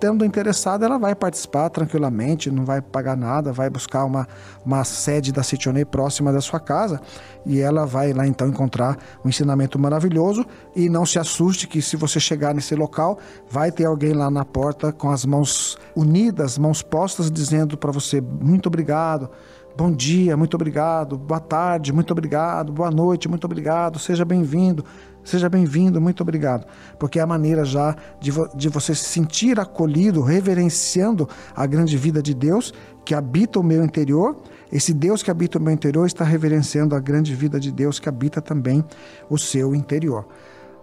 tendo 0.00 0.24
interessada, 0.24 0.86
ela 0.86 0.98
vai 0.98 1.14
participar 1.14 1.68
tranquilamente, 1.68 2.50
não 2.50 2.64
vai 2.64 2.80
pagar 2.80 3.16
nada, 3.16 3.52
vai 3.52 3.68
buscar 3.68 4.04
uma, 4.06 4.26
uma 4.64 4.82
sede 4.82 5.30
da 5.30 5.42
Citionê 5.42 5.84
próxima 5.84 6.32
da 6.32 6.40
sua 6.40 6.58
casa 6.58 7.00
e 7.44 7.60
ela 7.60 7.84
vai 7.84 8.14
lá 8.14 8.26
então 8.26 8.48
encontrar 8.48 8.96
um 9.22 9.28
ensinamento 9.28 9.78
maravilhoso 9.78 10.44
e 10.74 10.88
não 10.88 11.04
se 11.04 11.18
assuste 11.18 11.68
que 11.68 11.82
se 11.82 11.96
você 11.96 12.18
chegar 12.18 12.54
nesse 12.54 12.74
local, 12.74 13.18
vai 13.48 13.70
ter 13.70 13.84
alguém 13.84 14.14
lá 14.14 14.30
na 14.30 14.44
porta 14.44 14.90
com 14.90 15.10
as 15.10 15.26
mãos 15.26 15.76
unidas, 15.94 16.56
mãos 16.56 16.82
postas, 16.82 17.30
dizendo 17.30 17.76
para 17.76 17.92
você 17.92 18.20
muito 18.20 18.68
obrigado, 18.68 19.30
Bom 19.76 19.90
dia, 19.90 20.36
muito 20.36 20.54
obrigado. 20.54 21.16
Boa 21.16 21.40
tarde, 21.40 21.92
muito 21.92 22.10
obrigado. 22.10 22.72
Boa 22.72 22.90
noite, 22.90 23.28
muito 23.28 23.44
obrigado. 23.44 23.98
Seja 23.98 24.24
bem-vindo. 24.24 24.84
Seja 25.22 25.48
bem-vindo, 25.48 26.00
muito 26.00 26.22
obrigado. 26.22 26.66
Porque 26.98 27.18
é 27.18 27.22
a 27.22 27.26
maneira 27.26 27.64
já 27.64 27.94
de, 28.20 28.30
vo 28.30 28.48
de 28.54 28.68
você 28.68 28.94
se 28.94 29.04
sentir 29.04 29.60
acolhido, 29.60 30.22
reverenciando 30.22 31.28
a 31.54 31.66
grande 31.66 31.96
vida 31.96 32.22
de 32.22 32.34
Deus 32.34 32.72
que 33.04 33.14
habita 33.14 33.60
o 33.60 33.62
meu 33.62 33.84
interior. 33.84 34.36
Esse 34.72 34.94
Deus 34.94 35.22
que 35.22 35.30
habita 35.30 35.58
o 35.58 35.62
meu 35.62 35.72
interior 35.72 36.06
está 36.06 36.24
reverenciando 36.24 36.94
a 36.94 37.00
grande 37.00 37.34
vida 37.34 37.60
de 37.60 37.70
Deus 37.70 37.98
que 37.98 38.08
habita 38.08 38.40
também 38.40 38.84
o 39.28 39.36
seu 39.36 39.74
interior. 39.74 40.26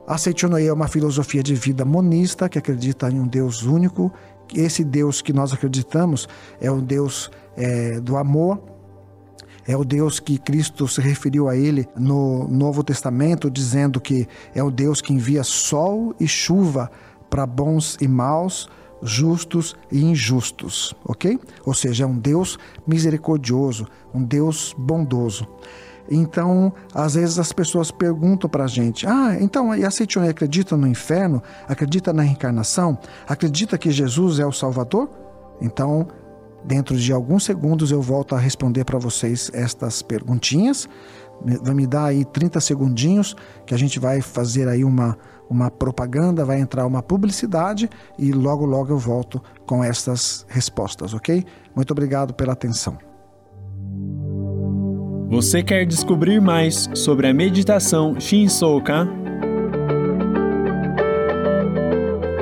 A 0.08 0.18
Seichonoye 0.18 0.68
é 0.68 0.74
uma 0.74 0.88
filosofia 0.88 1.44
de 1.44 1.54
vida 1.54 1.84
monista 1.84 2.48
que 2.48 2.58
acredita 2.58 3.10
em 3.10 3.20
um 3.20 3.28
Deus 3.28 3.64
único. 3.64 4.12
Esse 4.56 4.84
Deus 4.84 5.22
que 5.22 5.34
nós 5.34 5.52
acreditamos 5.52 6.30
é 6.62 6.72
o 6.72 6.80
Deus 6.80 7.30
é, 7.58 8.00
do 8.00 8.16
amor, 8.16 8.62
é 9.68 9.76
o 9.76 9.84
Deus 9.84 10.20
que 10.20 10.38
Cristo 10.38 10.88
se 10.88 11.02
referiu 11.02 11.50
a 11.50 11.56
ele 11.56 11.88
no 11.96 12.48
Novo 12.48 12.84
Testamento, 12.84 13.52
dizendo 13.52 14.00
que 14.00 14.28
é 14.56 14.64
o 14.64 14.72
Deus 14.72 15.02
que 15.02 15.14
envia 15.14 15.44
sol 15.44 16.16
e 16.20 16.28
chuva 16.28 16.90
para 17.30 17.46
bons 17.46 17.98
e 18.00 18.08
maus, 18.08 18.70
justos 19.02 19.76
e 19.92 20.04
injustos, 20.04 20.96
ok? 21.06 21.38
Ou 21.66 21.74
seja, 21.74 22.06
é 22.06 22.08
um 22.08 22.18
Deus 22.18 22.58
misericordioso, 22.88 23.86
um 24.14 24.24
Deus 24.24 24.74
bondoso. 24.78 25.48
Então, 26.10 26.74
às 26.94 27.16
vezes 27.16 27.38
as 27.38 27.52
pessoas 27.52 27.92
perguntam 27.92 28.50
para 28.50 28.64
a 28.64 28.68
gente: 28.68 29.06
ah, 29.06 29.38
então, 29.40 29.76
e 29.76 29.84
a 29.84 29.92
Seitonei 29.92 30.30
acredita 30.30 30.78
no 30.78 30.88
inferno? 30.88 31.44
Acredita 31.68 32.14
na 32.14 32.24
reencarnação? 32.24 32.98
Acredita 33.28 33.78
que 33.78 33.92
Jesus 33.92 34.40
é 34.40 34.46
o 34.46 34.52
Salvador? 34.52 35.10
Então, 35.62 36.08
dentro 36.68 36.98
de 36.98 37.14
alguns 37.14 37.46
segundos 37.46 37.92
eu 37.92 38.02
volto 38.02 38.36
a 38.36 38.38
responder 38.38 38.84
para 38.84 39.00
vocês 39.00 39.50
estas 39.54 40.02
perguntinhas. 40.02 40.88
Vai 41.62 41.74
me 41.74 41.88
dar 41.88 42.06
aí 42.06 42.26
30 42.26 42.60
segundinhos 42.60 43.36
que 43.66 43.74
a 43.74 43.78
gente 43.78 44.00
vai 44.00 44.22
fazer 44.22 44.68
aí 44.68 44.84
uma, 44.84 45.18
uma 45.50 45.72
propaganda, 45.72 46.44
vai 46.44 46.60
entrar 46.60 46.86
uma 46.86 47.02
publicidade 47.02 47.90
e 48.20 48.32
logo 48.34 48.66
logo 48.66 48.92
eu 48.92 48.98
volto 48.98 49.42
com 49.66 49.84
estas 49.84 50.46
respostas, 50.50 51.14
ok? 51.14 51.46
Muito 51.76 51.92
obrigado 51.92 52.34
pela 52.34 52.54
atenção. 52.54 52.98
Você 55.30 55.62
quer 55.62 55.86
descobrir 55.86 56.42
mais 56.42 56.90
sobre 56.94 57.28
a 57.28 57.34
meditação 57.34 58.20
Shinsokan? 58.20 59.10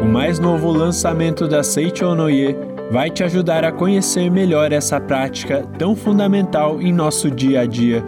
O 0.02 0.06
mais 0.06 0.40
novo 0.40 0.72
lançamento 0.72 1.48
da 1.48 1.64
Seicho 1.64 2.14
Noye 2.16 2.75
vai 2.92 3.10
te 3.10 3.24
ajudar 3.24 3.64
a 3.64 3.72
conhecer 3.72 4.30
melhor 4.30 4.72
essa 4.72 5.00
prática 5.00 5.64
tão 5.78 5.96
fundamental 5.96 6.82
em 6.82 6.94
nosso 6.94 7.30
dia 7.32 7.62
a 7.62 7.66
dia, 7.66 8.04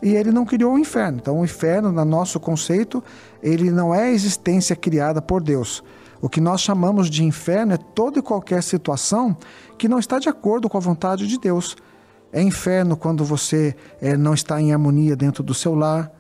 e 0.03 0.15
ele 0.15 0.31
não 0.31 0.45
criou 0.45 0.75
o 0.75 0.79
inferno. 0.79 1.19
Então 1.21 1.41
o 1.41 1.45
inferno, 1.45 1.91
no 1.91 2.05
nosso 2.05 2.39
conceito, 2.39 3.03
ele 3.43 3.71
não 3.71 3.95
é 3.95 4.05
a 4.05 4.11
existência 4.11 4.77
criada 4.77 5.23
por 5.23 5.43
Deus. 5.43 5.83
O 6.21 6.29
que 6.29 6.41
nós 6.41 6.61
chamamos 6.61 7.11
de 7.11 7.25
inferno 7.25 7.75
é 7.75 7.77
toda 7.77 8.19
e 8.19 8.23
qualquer 8.23 8.63
situação 8.63 9.37
que 9.79 9.89
não 9.89 9.99
está 9.99 10.19
de 10.19 10.29
acordo 10.29 10.69
com 10.69 10.77
a 10.77 10.81
vontade 10.81 11.27
de 11.27 11.39
Deus. 11.39 11.77
É 12.33 12.43
inferno 12.43 12.97
quando 12.97 13.25
você 13.25 13.77
é, 14.01 14.17
não 14.17 14.35
está 14.35 14.61
em 14.61 14.73
harmonia 14.73 15.15
dentro 15.17 15.43
do 15.43 15.55
seu 15.55 15.75
lar, 15.75 16.11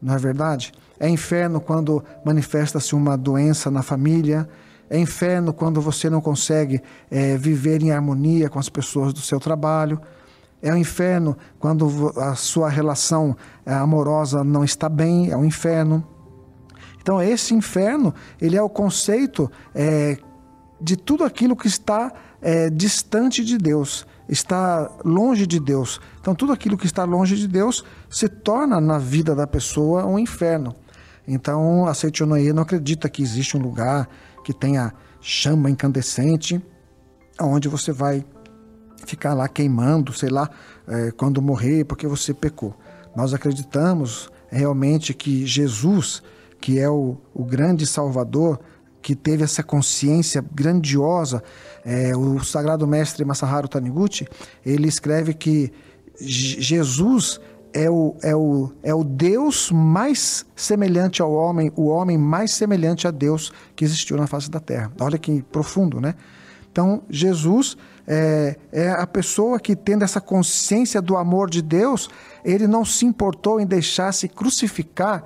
não 0.00 0.14
é 0.14 0.18
verdade? 0.18 0.72
É 0.98 1.08
inferno 1.08 1.60
quando 1.60 2.04
manifesta-se 2.24 2.94
uma 2.94 3.16
doença 3.16 3.70
na 3.70 3.82
família. 3.82 4.48
É 4.88 4.98
inferno 4.98 5.52
quando 5.52 5.80
você 5.80 6.10
não 6.10 6.20
consegue 6.20 6.80
é, 7.10 7.36
viver 7.36 7.82
em 7.82 7.90
harmonia 7.90 8.48
com 8.48 8.58
as 8.58 8.68
pessoas 8.68 9.12
do 9.12 9.20
seu 9.20 9.40
trabalho. 9.40 10.00
É 10.62 10.72
um 10.72 10.76
inferno 10.76 11.36
quando 11.58 12.12
a 12.16 12.34
sua 12.34 12.68
relação 12.68 13.36
amorosa 13.66 14.42
não 14.42 14.64
está 14.64 14.88
bem. 14.88 15.30
É 15.30 15.36
um 15.36 15.44
inferno. 15.44 16.06
Então, 17.00 17.20
esse 17.20 17.54
inferno, 17.54 18.14
ele 18.40 18.56
é 18.56 18.62
o 18.62 18.68
conceito 18.68 19.50
é, 19.74 20.16
de 20.80 20.96
tudo 20.96 21.24
aquilo 21.24 21.54
que 21.54 21.66
está 21.66 22.12
é, 22.40 22.70
distante 22.70 23.44
de 23.44 23.58
Deus 23.58 24.06
está 24.28 24.90
longe 25.04 25.46
de 25.46 25.60
Deus. 25.60 26.00
Então, 26.20 26.34
tudo 26.34 26.52
aquilo 26.52 26.76
que 26.76 26.86
está 26.86 27.04
longe 27.04 27.36
de 27.36 27.46
Deus 27.46 27.84
se 28.08 28.28
torna 28.28 28.80
na 28.80 28.98
vida 28.98 29.34
da 29.34 29.46
pessoa 29.46 30.06
um 30.06 30.18
inferno. 30.18 30.74
Então, 31.26 31.86
a 31.86 31.94
Seichonoye 31.94 32.52
não 32.52 32.62
acredita 32.62 33.08
que 33.08 33.22
existe 33.22 33.56
um 33.56 33.60
lugar 33.60 34.08
que 34.44 34.52
tenha 34.52 34.92
chama 35.20 35.70
incandescente, 35.70 36.62
onde 37.40 37.66
você 37.66 37.90
vai 37.90 38.24
ficar 39.06 39.34
lá 39.34 39.48
queimando, 39.48 40.12
sei 40.12 40.28
lá, 40.28 40.48
é, 40.86 41.10
quando 41.10 41.42
morrer, 41.42 41.84
porque 41.84 42.06
você 42.06 42.32
pecou. 42.32 42.76
Nós 43.16 43.32
acreditamos 43.34 44.30
realmente 44.48 45.14
que 45.14 45.46
Jesus, 45.46 46.22
que 46.60 46.78
é 46.78 46.88
o, 46.88 47.16
o 47.32 47.44
grande 47.44 47.86
Salvador, 47.86 48.60
que 49.00 49.14
teve 49.14 49.44
essa 49.44 49.62
consciência 49.62 50.44
grandiosa. 50.54 51.42
É, 51.84 52.16
o 52.16 52.42
sagrado 52.42 52.86
mestre 52.86 53.24
Masaharu 53.24 53.68
Taniguchi, 53.68 54.26
ele 54.64 54.88
escreve 54.88 55.34
que 55.34 55.72
Jesus 56.20 57.40
é 57.74 57.90
o, 57.90 58.14
é, 58.22 58.34
o, 58.34 58.72
é 58.82 58.94
o 58.94 59.02
Deus 59.02 59.70
mais 59.70 60.46
semelhante 60.54 61.20
ao 61.20 61.32
homem, 61.32 61.72
o 61.74 61.88
homem 61.88 62.16
mais 62.16 62.52
semelhante 62.52 63.06
a 63.06 63.10
Deus 63.10 63.52
que 63.74 63.84
existiu 63.84 64.16
na 64.16 64.26
face 64.26 64.48
da 64.48 64.60
terra. 64.60 64.92
Olha 65.00 65.18
que 65.18 65.42
profundo, 65.42 66.00
né? 66.00 66.14
Então, 66.70 67.02
Jesus 67.10 67.76
é, 68.06 68.56
é, 68.72 68.90
a 68.90 69.06
pessoa 69.06 69.58
que, 69.58 69.74
tendo 69.76 70.04
essa 70.04 70.20
consciência 70.20 71.02
do 71.02 71.16
amor 71.16 71.50
de 71.50 71.60
Deus, 71.60 72.08
ele 72.44 72.66
não 72.66 72.84
se 72.84 73.04
importou 73.04 73.60
em 73.60 73.66
deixar-se 73.66 74.28
crucificar 74.28 75.24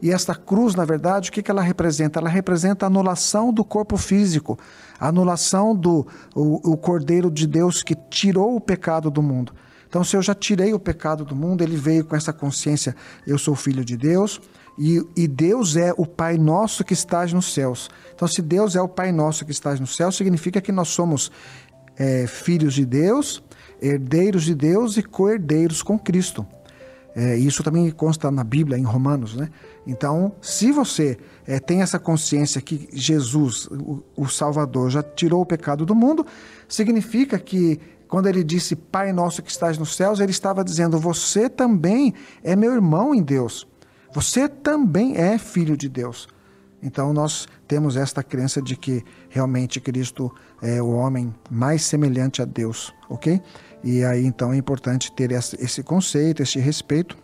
e 0.00 0.12
esta 0.12 0.34
cruz, 0.34 0.74
na 0.74 0.84
verdade, 0.84 1.28
o 1.28 1.32
que, 1.32 1.42
que 1.42 1.50
ela 1.50 1.62
representa? 1.62 2.20
Ela 2.20 2.28
representa 2.28 2.86
a 2.86 2.88
anulação 2.88 3.52
do 3.52 3.64
corpo 3.64 3.96
físico, 3.96 4.58
a 4.98 5.08
anulação 5.08 5.74
do 5.74 6.06
o, 6.34 6.72
o 6.72 6.76
Cordeiro 6.76 7.30
de 7.30 7.46
Deus 7.46 7.82
que 7.82 7.96
tirou 8.08 8.54
o 8.54 8.60
pecado 8.60 9.10
do 9.10 9.22
mundo. 9.22 9.52
Então, 9.88 10.04
se 10.04 10.16
eu 10.16 10.22
já 10.22 10.34
tirei 10.34 10.74
o 10.74 10.78
pecado 10.78 11.24
do 11.24 11.34
mundo, 11.34 11.62
ele 11.62 11.76
veio 11.76 12.04
com 12.04 12.14
essa 12.14 12.32
consciência: 12.32 12.94
eu 13.26 13.38
sou 13.38 13.54
filho 13.54 13.84
de 13.84 13.96
Deus 13.96 14.40
e, 14.78 15.02
e 15.16 15.26
Deus 15.26 15.76
é 15.76 15.92
o 15.96 16.06
Pai 16.06 16.36
nosso 16.36 16.84
que 16.84 16.92
estás 16.92 17.32
nos 17.32 17.52
céus. 17.52 17.90
Então, 18.14 18.28
se 18.28 18.42
Deus 18.42 18.76
é 18.76 18.80
o 18.80 18.88
Pai 18.88 19.10
nosso 19.10 19.44
que 19.44 19.50
estás 19.50 19.80
nos 19.80 19.96
céus, 19.96 20.16
significa 20.16 20.60
que 20.60 20.70
nós 20.70 20.88
somos 20.88 21.32
é, 21.96 22.26
filhos 22.26 22.74
de 22.74 22.84
Deus, 22.84 23.42
herdeiros 23.80 24.44
de 24.44 24.54
Deus 24.54 24.96
e 24.96 25.02
co-herdeiros 25.02 25.82
com 25.82 25.98
Cristo. 25.98 26.46
É, 27.16 27.36
isso 27.36 27.64
também 27.64 27.90
consta 27.90 28.30
na 28.30 28.44
Bíblia, 28.44 28.78
em 28.78 28.84
Romanos, 28.84 29.34
né? 29.34 29.48
Então, 29.84 30.36
se 30.40 30.70
você 30.70 31.18
é, 31.46 31.58
tem 31.58 31.82
essa 31.82 31.98
consciência 31.98 32.60
que 32.60 32.88
Jesus, 32.92 33.66
o, 33.66 34.04
o, 34.16 34.28
Salvador, 34.28 34.90
já 34.90 35.02
tirou 35.02 35.40
o 35.40 35.46
pecado 35.46 35.84
do 35.84 35.96
mundo, 35.96 36.24
significa 36.68 37.36
que 37.36 37.80
quando 38.08 38.26
ele 38.26 38.42
disse 38.42 38.74
Pai 38.74 39.12
nosso 39.12 39.42
que 39.42 39.50
estás 39.50 39.76
nos 39.78 39.94
céus, 39.94 40.18
ele 40.18 40.30
estava 40.30 40.64
dizendo: 40.64 40.98
Você 40.98 41.48
também 41.48 42.14
é 42.42 42.56
meu 42.56 42.72
irmão 42.72 43.14
em 43.14 43.22
Deus. 43.22 43.66
Você 44.12 44.48
também 44.48 45.16
é 45.16 45.36
filho 45.38 45.76
de 45.76 45.88
Deus. 45.88 46.26
Então 46.82 47.12
nós 47.12 47.46
temos 47.66 47.96
esta 47.96 48.22
crença 48.22 48.62
de 48.62 48.76
que 48.76 49.04
realmente 49.28 49.80
Cristo 49.80 50.32
é 50.62 50.80
o 50.80 50.90
homem 50.90 51.34
mais 51.50 51.82
semelhante 51.82 52.40
a 52.40 52.44
Deus, 52.44 52.94
ok? 53.10 53.40
E 53.84 54.04
aí 54.04 54.24
então 54.24 54.52
é 54.52 54.56
importante 54.56 55.12
ter 55.12 55.30
esse 55.32 55.82
conceito, 55.82 56.42
esse 56.42 56.58
respeito. 56.58 57.16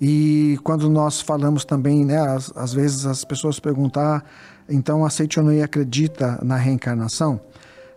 E 0.00 0.58
quando 0.64 0.88
nós 0.88 1.20
falamos 1.20 1.64
também, 1.64 2.04
né, 2.04 2.18
às, 2.18 2.50
às 2.56 2.72
vezes 2.72 3.04
as 3.04 3.24
pessoas 3.24 3.60
perguntam, 3.60 4.02
ah, 4.02 4.22
então 4.68 5.04
a 5.04 5.10
Seichonoye 5.10 5.62
acredita 5.62 6.38
na 6.42 6.56
reencarnação? 6.56 7.40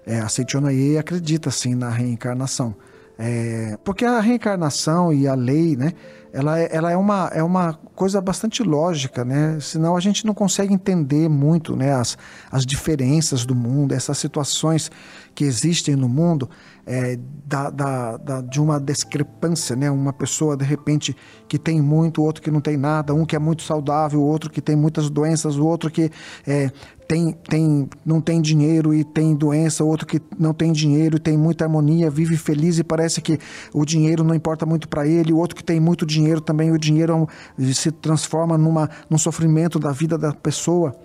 É, 0.05 0.19
a 0.19 0.27
Seichonoye 0.27 0.97
acredita 0.97 1.49
sim 1.51 1.75
na 1.75 1.89
reencarnação. 1.89 2.75
É, 3.17 3.77
porque 3.83 4.05
a 4.05 4.19
reencarnação 4.19 5.13
e 5.13 5.27
a 5.27 5.35
lei, 5.35 5.75
né, 5.75 5.93
ela, 6.33 6.59
é, 6.59 6.67
ela 6.71 6.91
é, 6.91 6.97
uma, 6.97 7.29
é 7.31 7.43
uma 7.43 7.75
coisa 7.93 8.19
bastante 8.19 8.63
lógica, 8.63 9.23
né? 9.23 9.59
Senão 9.61 9.95
a 9.95 9.99
gente 9.99 10.25
não 10.25 10.33
consegue 10.33 10.73
entender 10.73 11.29
muito 11.29 11.75
né, 11.75 11.93
as, 11.93 12.17
as 12.51 12.65
diferenças 12.65 13.45
do 13.45 13.53
mundo, 13.53 13.93
essas 13.93 14.17
situações 14.17 14.89
que 15.35 15.43
existem 15.43 15.95
no 15.95 16.09
mundo, 16.09 16.49
é, 16.85 17.19
da, 17.45 17.69
da, 17.69 18.17
da, 18.17 18.41
de 18.41 18.59
uma 18.59 18.79
discrepância, 18.79 19.75
né? 19.75 19.91
Uma 19.91 20.11
pessoa, 20.11 20.57
de 20.57 20.65
repente, 20.65 21.15
que 21.47 21.59
tem 21.59 21.79
muito, 21.79 22.23
outro 22.23 22.41
que 22.41 22.49
não 22.49 22.61
tem 22.61 22.77
nada, 22.77 23.13
um 23.13 23.25
que 23.25 23.35
é 23.35 23.39
muito 23.39 23.61
saudável, 23.61 24.19
outro 24.19 24.49
que 24.49 24.59
tem 24.59 24.75
muitas 24.75 25.11
doenças, 25.11 25.55
o 25.57 25.65
outro 25.65 25.91
que 25.91 26.09
é, 26.47 26.71
tem, 27.07 27.31
tem, 27.31 27.89
não 28.05 28.19
tem 28.19 28.41
dinheiro 28.41 28.93
e 28.93 29.03
tem 29.03 29.35
doença, 29.35 29.83
outro 29.83 30.07
que 30.07 30.21
não 30.37 30.53
tem 30.53 30.71
dinheiro 30.71 31.17
e 31.17 31.19
tem 31.19 31.37
muita 31.37 31.65
harmonia, 31.65 32.09
vive 32.09 32.35
feliz 32.37 32.79
e 32.79 32.83
parece 32.83 33.21
que 33.21 33.37
o 33.73 33.85
dinheiro 33.85 34.23
não 34.23 34.33
importa 34.33 34.65
muito 34.65 34.87
para 34.87 35.07
ele, 35.07 35.31
o 35.31 35.37
outro 35.37 35.55
que 35.55 35.63
tem 35.63 35.79
muito 35.79 36.05
dinheiro 36.05 36.22
também, 36.41 36.71
o 36.71 36.77
dinheiro 36.77 37.27
se 37.73 37.91
transforma 37.91 38.57
numa, 38.57 38.89
num 39.09 39.17
sofrimento 39.17 39.79
da 39.79 39.91
vida 39.91 40.17
da 40.17 40.33
pessoa. 40.33 40.95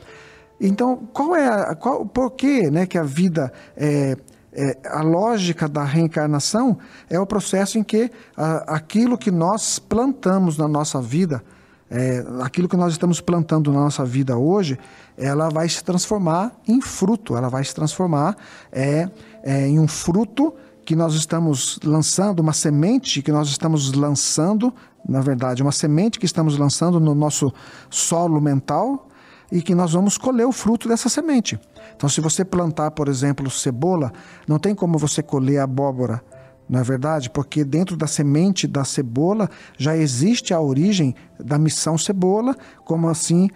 Então, 0.61 1.09
qual 1.13 1.37
é 1.37 1.47
a, 1.47 1.75
qual, 1.75 2.05
por 2.05 2.33
que, 2.33 2.71
né, 2.71 2.87
que 2.87 2.99
a 2.99 3.03
vida 3.03 3.53
é, 3.77 4.17
é, 4.53 4.77
a 4.87 5.03
lógica 5.03 5.69
da 5.69 5.85
reencarnação 5.85 6.79
é 7.09 7.19
o 7.21 7.27
processo 7.27 7.79
em 7.79 7.83
que 7.83 8.11
a, 8.37 8.75
aquilo 8.75 9.17
que 9.17 9.31
nós 9.31 9.79
plantamos 9.79 10.57
na 10.59 10.67
nossa 10.67 11.01
vida, 11.01 11.43
é, 11.91 12.25
aquilo 12.43 12.69
que 12.69 12.77
nós 12.77 12.93
estamos 12.93 13.21
plantando 13.21 13.73
na 13.73 13.81
nossa 13.81 14.05
vida 14.05 14.37
hoje, 14.37 14.79
ela 15.17 15.49
vai 15.49 15.69
se 15.69 15.83
transformar 15.83 16.53
em 16.67 16.81
fruto, 16.81 17.37
ela 17.37 17.49
vai 17.49 17.63
se 17.65 17.75
transformar 17.75 18.37
é, 18.73 19.09
é, 19.43 19.67
em 19.69 19.79
um 19.79 19.87
fruto 19.89 20.55
que 20.85 20.97
nós 20.97 21.15
estamos 21.15 21.79
lançando, 21.85 22.41
uma 22.41 22.53
semente 22.53 23.21
que 23.21 23.31
nós 23.31 23.49
estamos 23.49 23.93
lançando, 23.93 24.73
na 25.07 25.21
verdade, 25.21 25.62
uma 25.62 25.73
semente 25.73 26.19
que 26.19 26.26
estamos 26.26 26.57
lançando 26.57 26.99
no 26.99 27.14
nosso 27.14 27.52
solo 27.90 28.40
mental 28.40 29.09
e 29.50 29.62
que 29.62 29.75
nós 29.75 29.93
vamos 29.93 30.19
colher 30.19 30.47
o 30.47 30.52
fruto 30.52 30.88
dessa 30.88 31.09
semente. 31.09 31.59
Então, 31.97 32.09
se 32.09 32.21
você 32.21 32.45
plantar, 32.45 32.90
por 32.90 33.09
exemplo, 33.09 33.50
cebola, 33.50 34.12
não 34.47 34.59
tem 34.59 34.75
como 34.75 34.99
você 34.99 35.23
colher 35.23 35.61
abóbora 35.61 36.23
não 36.69 36.81
é 36.81 36.83
verdade? 36.83 37.31
Porque 37.31 37.64
dentro 37.64 37.97
da 37.97 38.07
semente 38.07 38.67
da 38.67 38.85
cebola 38.85 39.49
já 39.78 39.97
existe 39.97 40.52
a 40.52 40.61
origem 40.61 41.14
da 41.40 41.59
missão 41.59 41.97
cebola, 41.97 42.55
como 42.85 43.09
assim 43.09 43.49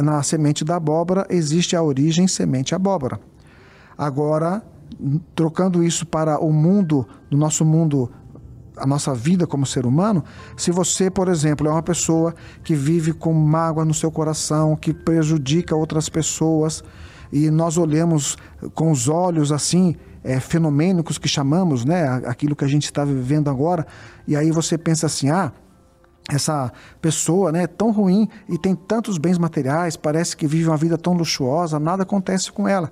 na 0.00 0.22
semente 0.22 0.64
da 0.64 0.76
abóbora 0.76 1.26
existe 1.28 1.76
a 1.76 1.82
origem 1.82 2.26
semente 2.26 2.74
abóbora. 2.74 3.20
Agora, 3.98 4.62
trocando 5.34 5.84
isso 5.84 6.06
para 6.06 6.38
o 6.38 6.50
mundo, 6.52 7.06
no 7.30 7.36
nosso 7.36 7.64
mundo, 7.64 8.10
a 8.76 8.86
nossa 8.86 9.14
vida 9.14 9.46
como 9.46 9.64
ser 9.64 9.86
humano, 9.86 10.24
se 10.56 10.70
você, 10.70 11.10
por 11.10 11.28
exemplo, 11.28 11.66
é 11.68 11.70
uma 11.70 11.82
pessoa 11.82 12.34
que 12.62 12.74
vive 12.74 13.12
com 13.12 13.32
mágoa 13.32 13.84
no 13.84 13.94
seu 13.94 14.10
coração, 14.10 14.76
que 14.76 14.92
prejudica 14.92 15.76
outras 15.76 16.08
pessoas, 16.08 16.82
e 17.32 17.50
nós 17.50 17.78
olhamos 17.78 18.36
com 18.74 18.90
os 18.90 19.08
olhos 19.08 19.52
assim, 19.52 19.96
é, 20.22 20.40
fenomênicos 20.40 21.18
que 21.18 21.28
chamamos, 21.28 21.84
né, 21.84 22.06
aquilo 22.26 22.56
que 22.56 22.64
a 22.64 22.68
gente 22.68 22.84
está 22.84 23.04
vivendo 23.04 23.48
agora, 23.48 23.86
e 24.26 24.36
aí 24.36 24.50
você 24.50 24.78
pensa 24.78 25.06
assim, 25.06 25.30
ah, 25.30 25.52
essa 26.30 26.72
pessoa 27.02 27.52
né, 27.52 27.64
é 27.64 27.66
tão 27.66 27.90
ruim 27.90 28.28
e 28.48 28.56
tem 28.56 28.74
tantos 28.74 29.18
bens 29.18 29.36
materiais, 29.36 29.96
parece 29.96 30.36
que 30.36 30.46
vive 30.46 30.68
uma 30.68 30.76
vida 30.76 30.96
tão 30.96 31.12
luxuosa, 31.12 31.78
nada 31.78 32.02
acontece 32.02 32.50
com 32.50 32.66
ela. 32.66 32.90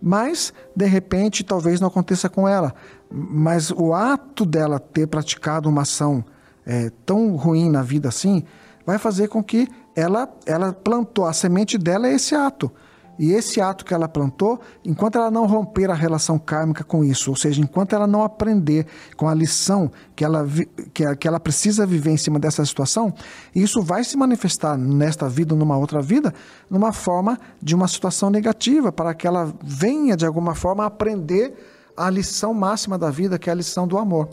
Mas, 0.00 0.52
de 0.74 0.86
repente, 0.86 1.42
talvez 1.42 1.80
não 1.80 1.88
aconteça 1.88 2.28
com 2.28 2.46
ela. 2.46 2.74
Mas 3.10 3.70
o 3.70 3.94
ato 3.94 4.44
dela 4.44 4.78
ter 4.78 5.06
praticado 5.06 5.68
uma 5.68 5.82
ação 5.82 6.24
é, 6.64 6.90
tão 7.04 7.34
ruim 7.36 7.70
na 7.70 7.82
vida 7.82 8.08
assim, 8.08 8.44
vai 8.84 8.98
fazer 8.98 9.28
com 9.28 9.42
que 9.42 9.68
ela, 9.94 10.28
ela 10.44 10.72
plantou, 10.72 11.26
a 11.26 11.32
semente 11.32 11.78
dela 11.78 12.08
é 12.08 12.14
esse 12.14 12.34
ato. 12.34 12.70
E 13.18 13.32
esse 13.32 13.60
ato 13.60 13.84
que 13.84 13.94
ela 13.94 14.08
plantou, 14.08 14.60
enquanto 14.84 15.16
ela 15.16 15.30
não 15.30 15.46
romper 15.46 15.90
a 15.90 15.94
relação 15.94 16.38
kármica 16.38 16.84
com 16.84 17.04
isso, 17.04 17.30
ou 17.30 17.36
seja, 17.36 17.60
enquanto 17.60 17.94
ela 17.94 18.06
não 18.06 18.22
aprender 18.22 18.86
com 19.16 19.28
a 19.28 19.34
lição 19.34 19.90
que 20.14 20.24
ela, 20.24 20.46
que, 20.92 21.16
que 21.16 21.28
ela 21.28 21.40
precisa 21.40 21.86
viver 21.86 22.10
em 22.10 22.16
cima 22.16 22.38
dessa 22.38 22.64
situação, 22.64 23.12
isso 23.54 23.82
vai 23.82 24.04
se 24.04 24.16
manifestar 24.16 24.76
nesta 24.76 25.28
vida 25.28 25.54
ou 25.54 25.58
numa 25.58 25.76
outra 25.76 26.02
vida, 26.02 26.34
numa 26.68 26.92
forma 26.92 27.38
de 27.62 27.74
uma 27.74 27.88
situação 27.88 28.30
negativa, 28.30 28.92
para 28.92 29.14
que 29.14 29.26
ela 29.26 29.52
venha, 29.62 30.16
de 30.16 30.26
alguma 30.26 30.54
forma, 30.54 30.84
aprender 30.84 31.54
a 31.96 32.10
lição 32.10 32.52
máxima 32.52 32.98
da 32.98 33.10
vida, 33.10 33.38
que 33.38 33.48
é 33.48 33.52
a 33.52 33.56
lição 33.56 33.88
do 33.88 33.96
amor. 33.96 34.28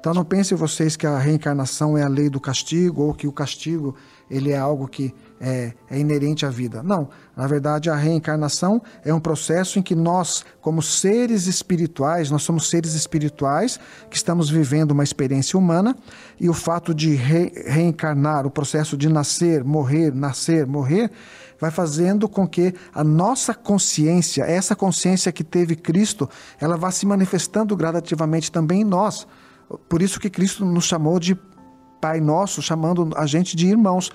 Então 0.00 0.14
não 0.14 0.24
pensem 0.24 0.56
vocês 0.56 0.96
que 0.96 1.06
a 1.06 1.18
reencarnação 1.18 1.96
é 1.96 2.02
a 2.02 2.08
lei 2.08 2.30
do 2.30 2.40
castigo 2.40 3.02
ou 3.02 3.12
que 3.12 3.26
o 3.26 3.32
castigo 3.32 3.94
ele 4.30 4.50
é 4.50 4.56
algo 4.56 4.88
que 4.88 5.14
é, 5.38 5.74
é, 5.90 5.98
inerente 5.98 6.46
à 6.46 6.48
vida. 6.48 6.82
Não, 6.82 7.10
na 7.36 7.46
verdade 7.46 7.90
a 7.90 7.94
reencarnação 7.94 8.80
é 9.04 9.12
um 9.12 9.20
processo 9.20 9.78
em 9.78 9.82
que 9.82 9.94
nós, 9.94 10.42
como 10.62 10.80
seres 10.80 11.46
espirituais, 11.46 12.30
nós 12.30 12.42
somos 12.42 12.70
seres 12.70 12.94
espirituais 12.94 13.78
que 14.08 14.16
estamos 14.16 14.48
vivendo 14.48 14.92
uma 14.92 15.04
experiência 15.04 15.58
humana 15.58 15.94
e 16.40 16.48
o 16.48 16.54
fato 16.54 16.94
de 16.94 17.14
re 17.14 17.52
reencarnar, 17.66 18.46
o 18.46 18.50
processo 18.50 18.96
de 18.96 19.06
nascer, 19.06 19.62
morrer, 19.62 20.14
nascer, 20.14 20.66
morrer, 20.66 21.10
vai 21.58 21.70
fazendo 21.70 22.26
com 22.26 22.48
que 22.48 22.72
a 22.94 23.04
nossa 23.04 23.52
consciência, 23.52 24.44
essa 24.44 24.74
consciência 24.74 25.30
que 25.30 25.44
teve 25.44 25.76
Cristo, 25.76 26.26
ela 26.58 26.78
vá 26.78 26.90
se 26.90 27.04
manifestando 27.04 27.76
gradativamente 27.76 28.50
também 28.50 28.80
em 28.80 28.84
nós. 28.84 29.26
Por 29.88 30.02
isso 30.02 30.18
que 30.18 30.30
Cristo 30.30 30.64
nos 30.64 30.84
chamou 30.84 31.18
de 31.18 31.36
Pai 32.00 32.20
Nosso, 32.20 32.62
chamando 32.62 33.10
a 33.16 33.26
gente 33.26 33.56
de 33.56 33.66
irmãos. 33.66 34.10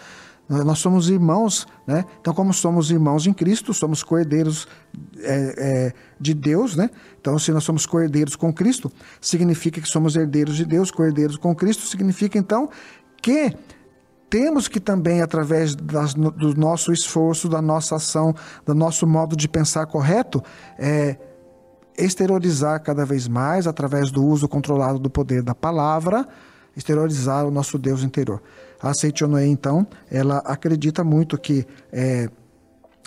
Nós 0.48 0.78
somos 0.78 1.10
irmãos, 1.10 1.68
né? 1.88 2.06
Então, 2.22 2.32
como 2.32 2.54
somos 2.54 2.92
irmãos 2.92 3.26
em 3.26 3.34
Cristo, 3.34 3.74
somos 3.74 4.04
cordeiros 4.04 4.68
é, 5.18 5.56
é, 5.58 5.94
de 6.20 6.36
Deus, 6.36 6.76
né? 6.76 6.92
Então, 7.20 7.40
se 7.40 7.52
nós 7.52 7.64
somos 7.64 7.88
cordeiros 7.88 8.36
com 8.36 8.54
Cristo, 8.54 8.92
significa 9.20 9.82
que 9.82 9.88
somos 9.88 10.16
herdeiros 10.16 10.56
de 10.56 10.64
Deus, 10.64 10.92
cordeiros 10.92 11.36
com 11.36 11.56
Cristo, 11.56 11.88
significa 11.88 12.38
então 12.38 12.70
que 13.24 13.56
temos 14.30 14.68
que 14.68 14.80
também, 14.80 15.22
através 15.22 15.76
das, 15.76 16.14
do 16.14 16.56
nosso 16.56 16.92
esforço, 16.92 17.50
da 17.50 17.62
nossa 17.62 17.96
ação, 17.96 18.36
do 18.66 18.76
nosso 18.76 19.08
modo 19.08 19.36
de 19.36 19.48
pensar 19.48 19.86
correto, 19.88 20.44
é, 20.78 21.18
exteriorizar 21.98 22.82
cada 22.82 23.06
vez 23.06 23.28
mais, 23.28 23.68
através 23.68 24.12
do 24.12 24.26
uso 24.26 24.48
controlado 24.48 25.00
do 25.00 25.10
poder 25.10 25.42
da 25.42 25.56
palavra, 25.56 26.28
exteriorizar 26.76 27.46
o 27.46 27.52
nosso 27.52 27.78
Deus 27.78 28.04
interior. 28.04 28.42
A 28.82 28.94
Seichonoe, 28.94 29.48
então, 29.48 29.88
ela 30.12 30.38
acredita 30.40 31.04
muito 31.04 31.38
que 31.38 31.66
é, 31.92 32.30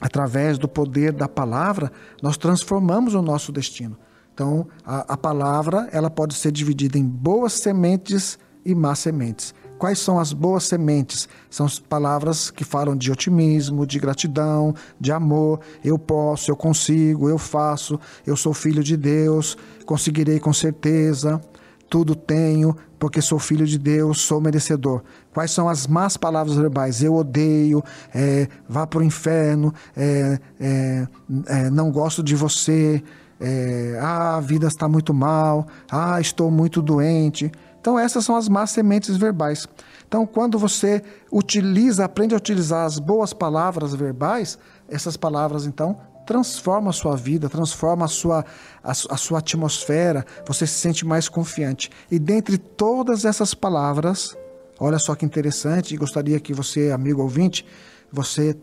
através 0.01 0.59
do 0.59 0.69
poder 0.69 1.13
da 1.13 1.29
palavra, 1.29 1.93
nós 2.23 2.37
transformamos 2.37 3.15
o 3.15 3.23
nosso 3.23 3.53
destino. 3.53 3.97
Então, 4.33 4.69
a, 4.85 5.15
a 5.15 5.17
palavra 5.17 5.89
ela 5.93 6.09
pode 6.09 6.35
ser 6.35 6.53
dividida 6.53 6.97
em 6.97 7.05
boas 7.05 7.55
sementes 7.55 8.39
e 8.65 8.75
más 8.75 9.01
sementes. 9.01 9.55
Quais 9.79 9.99
são 9.99 10.19
as 10.19 10.33
boas 10.33 10.65
sementes? 10.65 11.29
São 11.49 11.65
as 11.65 11.79
palavras 11.79 12.51
que 12.51 12.65
falam 12.65 12.97
de 12.97 13.13
otimismo, 13.13 13.87
de 13.87 13.99
gratidão, 13.99 14.75
de 15.01 15.13
amor. 15.13 15.61
Eu 15.85 15.99
posso, 15.99 16.51
eu 16.51 16.57
consigo, 16.57 17.29
eu 17.29 17.39
faço, 17.39 17.99
eu 18.27 18.37
sou 18.37 18.53
filho 18.53 18.83
de 18.83 18.97
Deus, 18.97 19.57
conseguirei 19.87 20.41
com 20.41 20.53
certeza 20.53 21.41
tudo 21.89 22.15
tenho, 22.15 22.77
porque 22.99 23.23
sou 23.23 23.39
filho 23.39 23.67
de 23.67 23.79
Deus, 23.79 24.21
sou 24.21 24.41
merecedor. 24.41 25.03
Quais 25.33 25.51
são 25.51 25.69
as 25.69 25.87
más 25.87 26.17
palavras 26.17 26.57
verbais? 26.57 27.03
Eu 27.03 27.15
odeio, 27.15 27.83
é, 28.15 28.49
vá 28.69 28.87
para 28.87 29.01
o 29.01 29.03
inferno, 29.03 29.73
é, 29.97 30.39
é, 30.61 31.09
é, 31.47 31.71
não 31.71 31.91
gosto 31.91 32.23
de 32.23 32.35
você, 32.35 33.03
é, 33.41 33.99
ah, 34.01 34.37
a 34.37 34.41
vida 34.41 34.67
está 34.67 34.89
muito 34.89 35.15
mal, 35.15 35.67
ah, 35.91 36.21
estou 36.21 36.51
muito 36.51 36.83
doente. 36.83 37.51
Então, 37.89 37.99
essas 37.99 38.23
são 38.23 38.37
as 38.37 38.51
más 38.51 38.71
sementes 38.71 39.17
verbais. 39.17 39.67
Então, 40.07 40.27
quando 40.27 40.59
você 40.59 41.03
utiliza, 41.33 42.05
aprende 42.05 42.35
a 42.35 42.37
utilizar 42.37 42.85
as 42.85 42.99
boas 42.99 43.33
palavras 43.33 43.95
verbais, 43.95 44.59
essas 44.91 45.17
palavras, 45.17 45.65
então, 45.65 45.99
transforma 46.27 46.91
a 46.91 46.93
sua 46.93 47.17
vida, 47.17 47.49
transforma 47.49 48.05
a 48.05 48.09
sua, 48.09 48.45
a, 48.85 48.91
a 48.91 49.17
sua 49.17 49.39
atmosfera, 49.39 50.27
você 50.47 50.67
se 50.67 50.75
sente 50.75 51.07
mais 51.07 51.31
confiante. 51.31 51.91
E 52.11 52.19
dentre 52.19 52.59
todas 52.59 53.25
essas 53.25 53.55
palavras, 53.55 54.37
olha 54.79 54.99
só 54.99 55.15
que 55.15 55.25
interessante, 55.25 55.95
e 55.95 55.97
gostaria 55.97 56.39
que 56.39 56.53
você, 56.53 56.91
amigo 56.91 57.23
ouvinte, 57.23 57.65
você 58.13 58.55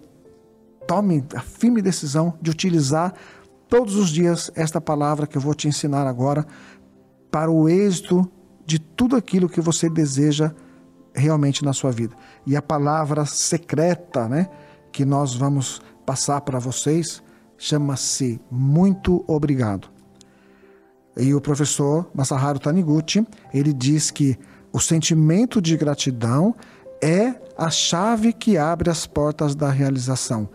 tome 0.85 1.25
a 1.35 1.41
firme 1.41 1.81
decisão 1.81 2.37
de 2.39 2.51
utilizar 2.51 3.11
todos 3.67 3.95
os 3.95 4.11
dias 4.11 4.51
esta 4.53 4.79
palavra 4.79 5.25
que 5.25 5.35
eu 5.35 5.41
vou 5.41 5.55
te 5.55 5.67
ensinar 5.67 6.05
agora 6.05 6.45
para 7.31 7.49
o 7.49 7.67
êxito 7.67 8.31
de 8.65 8.79
tudo 8.79 9.15
aquilo 9.15 9.49
que 9.49 9.61
você 9.61 9.89
deseja 9.89 10.53
realmente 11.13 11.63
na 11.63 11.73
sua 11.73 11.91
vida. 11.91 12.15
E 12.45 12.55
a 12.55 12.61
palavra 12.61 13.25
secreta, 13.25 14.27
né, 14.27 14.49
que 14.91 15.05
nós 15.05 15.33
vamos 15.33 15.81
passar 16.05 16.41
para 16.41 16.59
vocês, 16.59 17.23
chama-se 17.57 18.39
muito 18.51 19.23
obrigado. 19.27 19.89
E 21.17 21.33
o 21.33 21.39
professor 21.39 22.09
Masaharu 22.13 22.59
Taniguchi, 22.59 23.25
ele 23.53 23.71
diz 23.71 24.11
que 24.11 24.37
o 24.73 24.79
sentimento 24.79 25.61
de 25.61 25.77
gratidão 25.77 26.53
é 27.01 27.35
a 27.57 27.69
chave 27.69 28.33
que 28.33 28.57
abre 28.57 28.89
as 28.89 29.07
portas 29.07 29.55
da 29.55 29.69
realização. 29.69 30.49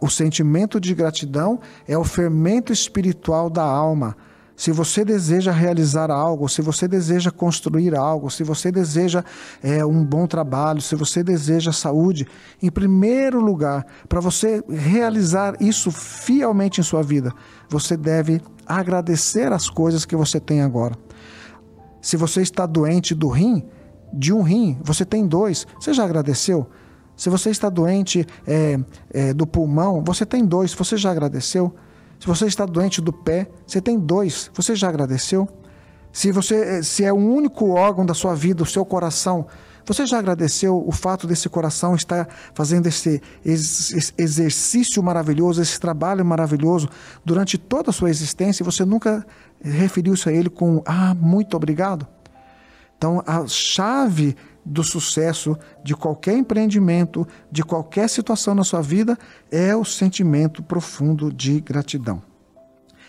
O 0.00 0.08
sentimento 0.08 0.80
de 0.80 0.94
gratidão 0.94 1.60
é 1.86 1.98
o 1.98 2.04
fermento 2.04 2.72
espiritual 2.72 3.50
da 3.50 3.64
alma. 3.64 4.16
Se 4.56 4.72
você 4.72 5.04
deseja 5.04 5.52
realizar 5.52 6.10
algo, 6.10 6.48
se 6.48 6.62
você 6.62 6.88
deseja 6.88 7.30
construir 7.30 7.94
algo, 7.94 8.30
se 8.30 8.42
você 8.42 8.72
deseja 8.72 9.22
é, 9.62 9.84
um 9.84 10.02
bom 10.02 10.26
trabalho, 10.26 10.80
se 10.80 10.96
você 10.96 11.22
deseja 11.22 11.72
saúde, 11.72 12.26
em 12.62 12.70
primeiro 12.70 13.38
lugar, 13.38 13.84
para 14.08 14.18
você 14.18 14.64
realizar 14.68 15.54
isso 15.60 15.90
fielmente 15.90 16.80
em 16.80 16.84
sua 16.84 17.02
vida, 17.02 17.32
você 17.68 17.98
deve 17.98 18.40
agradecer 18.66 19.52
as 19.52 19.68
coisas 19.68 20.06
que 20.06 20.16
você 20.16 20.40
tem 20.40 20.62
agora. 20.62 20.96
Se 22.00 22.16
você 22.16 22.40
está 22.40 22.64
doente 22.64 23.14
do 23.14 23.28
rim, 23.28 23.62
de 24.10 24.32
um 24.32 24.40
rim, 24.40 24.78
você 24.82 25.04
tem 25.04 25.26
dois. 25.26 25.66
Você 25.78 25.92
já 25.92 26.04
agradeceu? 26.04 26.66
Se 27.14 27.28
você 27.28 27.50
está 27.50 27.68
doente 27.68 28.26
é, 28.46 28.78
é, 29.10 29.34
do 29.34 29.46
pulmão, 29.46 30.02
você 30.04 30.24
tem 30.24 30.44
dois. 30.44 30.72
Você 30.72 30.96
já 30.96 31.10
agradeceu? 31.10 31.74
Se 32.18 32.26
você 32.26 32.46
está 32.46 32.64
doente 32.64 33.00
do 33.00 33.12
pé, 33.12 33.48
você 33.66 33.80
tem 33.80 33.98
dois. 33.98 34.50
Você 34.54 34.74
já 34.74 34.88
agradeceu? 34.88 35.48
Se 36.12 36.32
você 36.32 36.54
é, 36.56 36.82
se 36.82 37.04
é 37.04 37.12
o 37.12 37.16
único 37.16 37.70
órgão 37.70 38.06
da 38.06 38.14
sua 38.14 38.34
vida, 38.34 38.62
o 38.62 38.66
seu 38.66 38.84
coração, 38.84 39.46
você 39.86 40.04
já 40.04 40.18
agradeceu 40.18 40.82
o 40.84 40.90
fato 40.90 41.26
desse 41.26 41.48
coração 41.48 41.94
estar 41.94 42.26
fazendo 42.54 42.86
esse 42.86 43.22
exercício 43.44 45.00
maravilhoso, 45.00 45.62
esse 45.62 45.78
trabalho 45.78 46.24
maravilhoso 46.24 46.88
durante 47.24 47.56
toda 47.56 47.90
a 47.90 47.92
sua 47.92 48.10
existência 48.10 48.62
e 48.62 48.64
você 48.64 48.84
nunca 48.84 49.24
referiu-se 49.62 50.28
a 50.28 50.32
ele 50.32 50.50
com 50.50 50.82
ah, 50.84 51.14
muito 51.14 51.56
obrigado? 51.56 52.06
Então, 52.98 53.22
a 53.26 53.46
chave 53.46 54.34
do 54.66 54.82
sucesso 54.82 55.56
de 55.84 55.94
qualquer 55.94 56.36
empreendimento, 56.36 57.26
de 57.50 57.62
qualquer 57.62 58.08
situação 58.08 58.54
na 58.54 58.64
sua 58.64 58.82
vida, 58.82 59.16
é 59.50 59.74
o 59.76 59.84
sentimento 59.84 60.62
profundo 60.62 61.32
de 61.32 61.60
gratidão. 61.60 62.20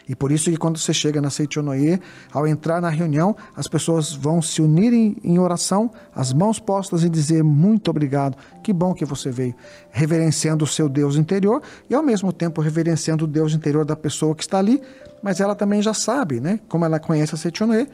E 0.07 0.15
por 0.15 0.31
isso 0.31 0.49
que 0.49 0.55
quando 0.55 0.77
você 0.77 0.93
chega 0.93 1.19
na 1.19 1.29
Seichonoye, 1.29 1.99
ao 2.31 2.47
entrar 2.47 2.79
na 2.79 2.89
reunião, 2.89 3.35
as 3.53 3.67
pessoas 3.67 4.13
vão 4.13 4.41
se 4.41 4.61
unirem 4.61 5.17
em 5.21 5.37
oração, 5.37 5.91
as 6.15 6.31
mãos 6.31 6.59
postas 6.59 7.03
e 7.03 7.09
dizer 7.09 7.43
muito 7.43 7.89
obrigado, 7.89 8.37
que 8.63 8.71
bom 8.71 8.93
que 8.93 9.03
você 9.03 9.29
veio, 9.29 9.53
reverenciando 9.91 10.63
o 10.63 10.67
seu 10.67 10.87
Deus 10.87 11.17
interior 11.17 11.61
e 11.89 11.95
ao 11.95 12.01
mesmo 12.01 12.31
tempo 12.31 12.61
reverenciando 12.61 13.25
o 13.25 13.27
Deus 13.27 13.53
interior 13.53 13.83
da 13.83 13.97
pessoa 13.97 14.33
que 14.33 14.43
está 14.43 14.59
ali, 14.59 14.81
mas 15.21 15.41
ela 15.41 15.55
também 15.55 15.81
já 15.81 15.93
sabe, 15.93 16.39
né, 16.39 16.59
como 16.69 16.85
ela 16.85 16.99
conhece 16.99 17.35
a 17.35 17.37
Seichonoye, 17.37 17.89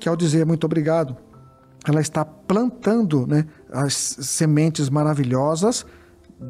que 0.00 0.08
ao 0.08 0.16
dizer 0.16 0.44
muito 0.44 0.64
obrigado, 0.64 1.16
ela 1.86 2.00
está 2.00 2.24
plantando 2.24 3.26
né, 3.26 3.46
as 3.70 3.94
sementes 3.94 4.88
maravilhosas 4.88 5.84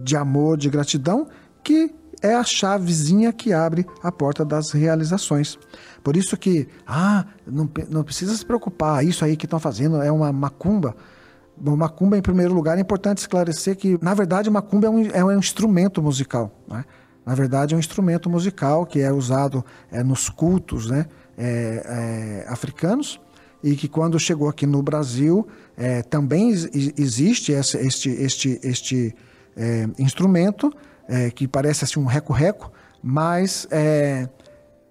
de 0.03 0.17
amor, 0.17 0.57
de 0.57 0.71
gratidão, 0.71 1.27
que 1.63 1.93
é 2.23 2.35
a 2.35 2.45
chavezinha 2.45 3.33
que 3.33 3.53
abre 3.53 3.87
a 4.03 4.11
porta 4.11 4.45
das 4.45 4.71
realizações. 4.71 5.59
Por 6.03 6.17
isso 6.17 6.37
que, 6.37 6.69
ah, 6.87 7.27
não, 7.47 7.69
não 7.91 8.03
precisa 8.03 8.35
se 8.35 8.45
preocupar, 8.45 9.05
isso 9.05 9.25
aí 9.25 9.37
que 9.37 9.47
estão 9.47 9.59
fazendo 9.59 10.01
é 10.01 10.11
uma 10.11 10.33
macumba. 10.33 10.97
Bom, 11.57 11.77
macumba, 11.77 12.17
em 12.17 12.23
primeiro 12.23 12.55
lugar, 12.55 12.79
é 12.79 12.81
importante 12.81 13.19
esclarecer 13.19 13.77
que, 13.77 13.99
na 14.03 14.15
verdade, 14.15 14.49
macumba 14.49 14.87
é 14.87 14.91
um, 14.91 15.07
é 15.07 15.25
um 15.25 15.39
instrumento 15.39 16.03
musical. 16.03 16.51
Né? 16.69 16.85
Na 17.27 17.35
verdade, 17.35 17.75
é 17.75 17.77
um 17.77 17.81
instrumento 17.81 18.29
musical 18.31 18.87
que 18.87 19.01
é 19.01 19.13
usado 19.13 19.65
é, 19.91 20.03
nos 20.03 20.29
cultos 20.29 20.89
né, 20.89 21.07
é, 21.37 22.45
é, 22.47 22.53
africanos 22.53 23.21
e 23.65 23.75
que 23.77 23.89
quando 23.89 24.21
chegou 24.21 24.47
aqui 24.47 24.67
no 24.67 24.83
Brasil 24.83 25.49
é, 25.75 26.03
também 26.03 26.51
existe 26.51 27.51
esse, 27.51 27.79
este, 27.79 28.11
este, 28.11 28.61
este 28.63 29.17
é, 29.57 29.89
instrumento 29.99 30.71
é, 31.09 31.31
que 31.31 31.49
parece 31.49 31.83
assim 31.83 31.99
um 31.99 32.05
reco-reco, 32.05 32.71
mas 33.03 33.67
é, 33.71 34.29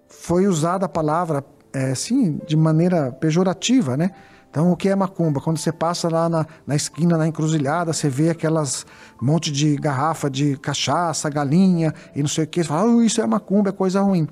foi 0.08 0.48
usada 0.48 0.86
a 0.86 0.88
palavra 0.88 1.44
é, 1.72 1.92
assim 1.92 2.40
de 2.48 2.56
maneira 2.56 3.12
pejorativa, 3.12 3.96
né? 3.96 4.10
Então, 4.50 4.70
o 4.70 4.76
que 4.76 4.88
é 4.88 4.94
macumba? 4.94 5.40
Quando 5.40 5.58
você 5.58 5.72
passa 5.72 6.08
lá 6.08 6.28
na, 6.28 6.46
na 6.66 6.76
esquina, 6.76 7.16
na 7.16 7.26
encruzilhada, 7.26 7.92
você 7.92 8.08
vê 8.08 8.30
aquelas 8.30 8.86
monte 9.20 9.50
de 9.50 9.76
garrafa 9.76 10.28
de 10.28 10.56
cachaça, 10.56 11.28
galinha 11.30 11.92
e 12.14 12.20
não 12.20 12.28
sei 12.28 12.44
o 12.44 12.46
que, 12.46 12.62
você 12.62 12.68
fala, 12.68 12.88
oh, 12.88 13.02
isso 13.02 13.20
é 13.20 13.26
macumba, 13.26 13.70
é 13.70 13.72
coisa 13.72 14.00
ruim. 14.00 14.28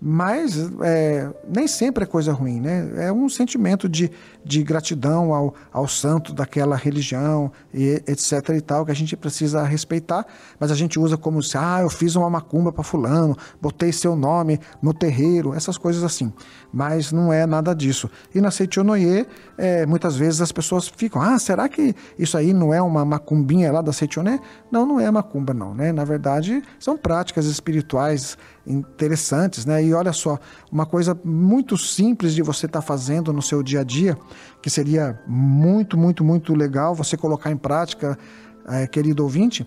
Mas 0.00 0.70
é, 0.82 1.30
nem 1.48 1.66
sempre 1.66 2.04
é 2.04 2.06
coisa 2.06 2.32
ruim, 2.32 2.60
né? 2.60 3.06
É 3.06 3.12
um 3.12 3.28
sentimento 3.28 3.88
de, 3.88 4.10
de 4.44 4.62
gratidão 4.62 5.32
ao, 5.32 5.54
ao 5.72 5.88
santo 5.88 6.34
daquela 6.34 6.76
religião, 6.76 7.50
e, 7.72 8.02
etc 8.06 8.50
e 8.50 8.60
tal, 8.60 8.84
que 8.84 8.90
a 8.90 8.94
gente 8.94 9.16
precisa 9.16 9.62
respeitar, 9.62 10.26
mas 10.60 10.70
a 10.70 10.74
gente 10.74 10.98
usa 10.98 11.16
como 11.16 11.42
se, 11.42 11.56
ah, 11.56 11.80
eu 11.80 11.88
fiz 11.88 12.16
uma 12.16 12.28
macumba 12.28 12.70
para 12.70 12.84
fulano, 12.84 13.36
botei 13.62 13.92
seu 13.92 14.14
nome 14.14 14.60
no 14.82 14.92
terreiro, 14.92 15.54
essas 15.54 15.78
coisas 15.78 16.02
assim. 16.02 16.32
Mas 16.72 17.10
não 17.10 17.32
é 17.32 17.46
nada 17.46 17.74
disso. 17.74 18.10
E 18.34 18.40
na 18.40 18.50
Seichonoye, 18.50 19.26
é, 19.56 19.86
muitas 19.86 20.16
vezes 20.16 20.40
as 20.40 20.52
pessoas 20.52 20.86
ficam, 20.86 21.22
ah, 21.22 21.38
será 21.38 21.68
que 21.68 21.94
isso 22.18 22.36
aí 22.36 22.52
não 22.52 22.74
é 22.74 22.82
uma 22.82 23.04
macumbinha 23.04 23.72
lá 23.72 23.80
da 23.80 23.92
Seichoné? 23.92 24.38
Não, 24.70 24.84
não 24.84 25.00
é 25.00 25.10
macumba 25.10 25.54
não, 25.54 25.74
né? 25.74 25.92
Na 25.92 26.04
verdade, 26.04 26.62
são 26.78 26.96
práticas 26.96 27.46
espirituais 27.46 28.36
interessantes, 28.66 29.66
né? 29.66 29.84
E 29.84 29.92
olha 29.92 30.12
só, 30.12 30.38
uma 30.70 30.86
coisa 30.86 31.18
muito 31.24 31.76
simples 31.76 32.34
de 32.34 32.42
você 32.42 32.66
estar 32.66 32.80
tá 32.80 32.86
fazendo 32.86 33.32
no 33.32 33.42
seu 33.42 33.62
dia 33.62 33.80
a 33.80 33.84
dia, 33.84 34.16
que 34.62 34.70
seria 34.70 35.20
muito, 35.26 35.96
muito, 35.96 36.24
muito 36.24 36.54
legal 36.54 36.94
você 36.94 37.16
colocar 37.16 37.50
em 37.50 37.56
prática, 37.56 38.18
é, 38.66 38.86
querido 38.86 39.22
ouvinte, 39.22 39.66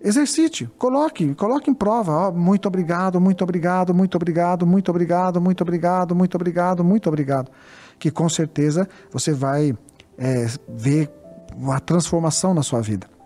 exercite, 0.00 0.68
coloque, 0.78 1.34
coloque 1.34 1.70
em 1.70 1.74
prova. 1.74 2.28
Oh, 2.28 2.32
muito 2.32 2.66
obrigado, 2.66 3.20
muito 3.20 3.44
obrigado, 3.44 3.94
muito 3.94 4.16
obrigado, 4.16 4.66
muito 4.66 4.90
obrigado, 4.90 5.40
muito 5.40 5.60
obrigado, 5.60 6.14
muito 6.14 6.34
obrigado, 6.34 6.84
muito 6.84 7.08
obrigado. 7.08 7.50
Que 7.98 8.10
com 8.10 8.28
certeza 8.28 8.88
você 9.12 9.32
vai 9.32 9.76
é, 10.16 10.46
ver 10.68 11.10
uma 11.54 11.78
transformação 11.78 12.54
na 12.54 12.62
sua 12.62 12.80
vida. 12.80 13.19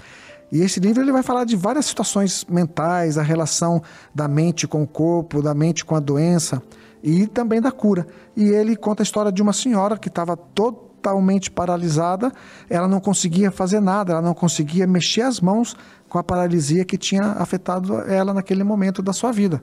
e 0.52 0.60
esse 0.60 0.78
livro 0.80 1.02
ele 1.02 1.12
vai 1.12 1.22
falar 1.22 1.44
de 1.44 1.56
várias 1.56 1.86
situações 1.86 2.44
mentais, 2.46 3.16
a 3.16 3.22
relação 3.22 3.82
da 4.14 4.28
mente 4.28 4.68
com 4.68 4.82
o 4.82 4.86
corpo, 4.86 5.40
da 5.40 5.54
mente 5.54 5.82
com 5.82 5.96
a 5.96 6.00
doença 6.00 6.62
e 7.02 7.26
também 7.26 7.58
da 7.58 7.72
cura. 7.72 8.06
E 8.36 8.50
ele 8.50 8.76
conta 8.76 9.02
a 9.02 9.04
história 9.04 9.32
de 9.32 9.40
uma 9.40 9.54
senhora 9.54 9.96
que 9.96 10.08
estava 10.08 10.36
todo 10.36 10.91
totalmente 11.02 11.50
paralisada, 11.50 12.32
ela 12.70 12.86
não 12.86 13.00
conseguia 13.00 13.50
fazer 13.50 13.80
nada, 13.80 14.12
ela 14.12 14.22
não 14.22 14.32
conseguia 14.32 14.86
mexer 14.86 15.22
as 15.22 15.40
mãos 15.40 15.76
com 16.08 16.18
a 16.18 16.22
paralisia 16.22 16.84
que 16.84 16.96
tinha 16.96 17.32
afetado 17.32 18.00
ela 18.02 18.32
naquele 18.32 18.62
momento 18.62 19.02
da 19.02 19.12
sua 19.12 19.32
vida. 19.32 19.60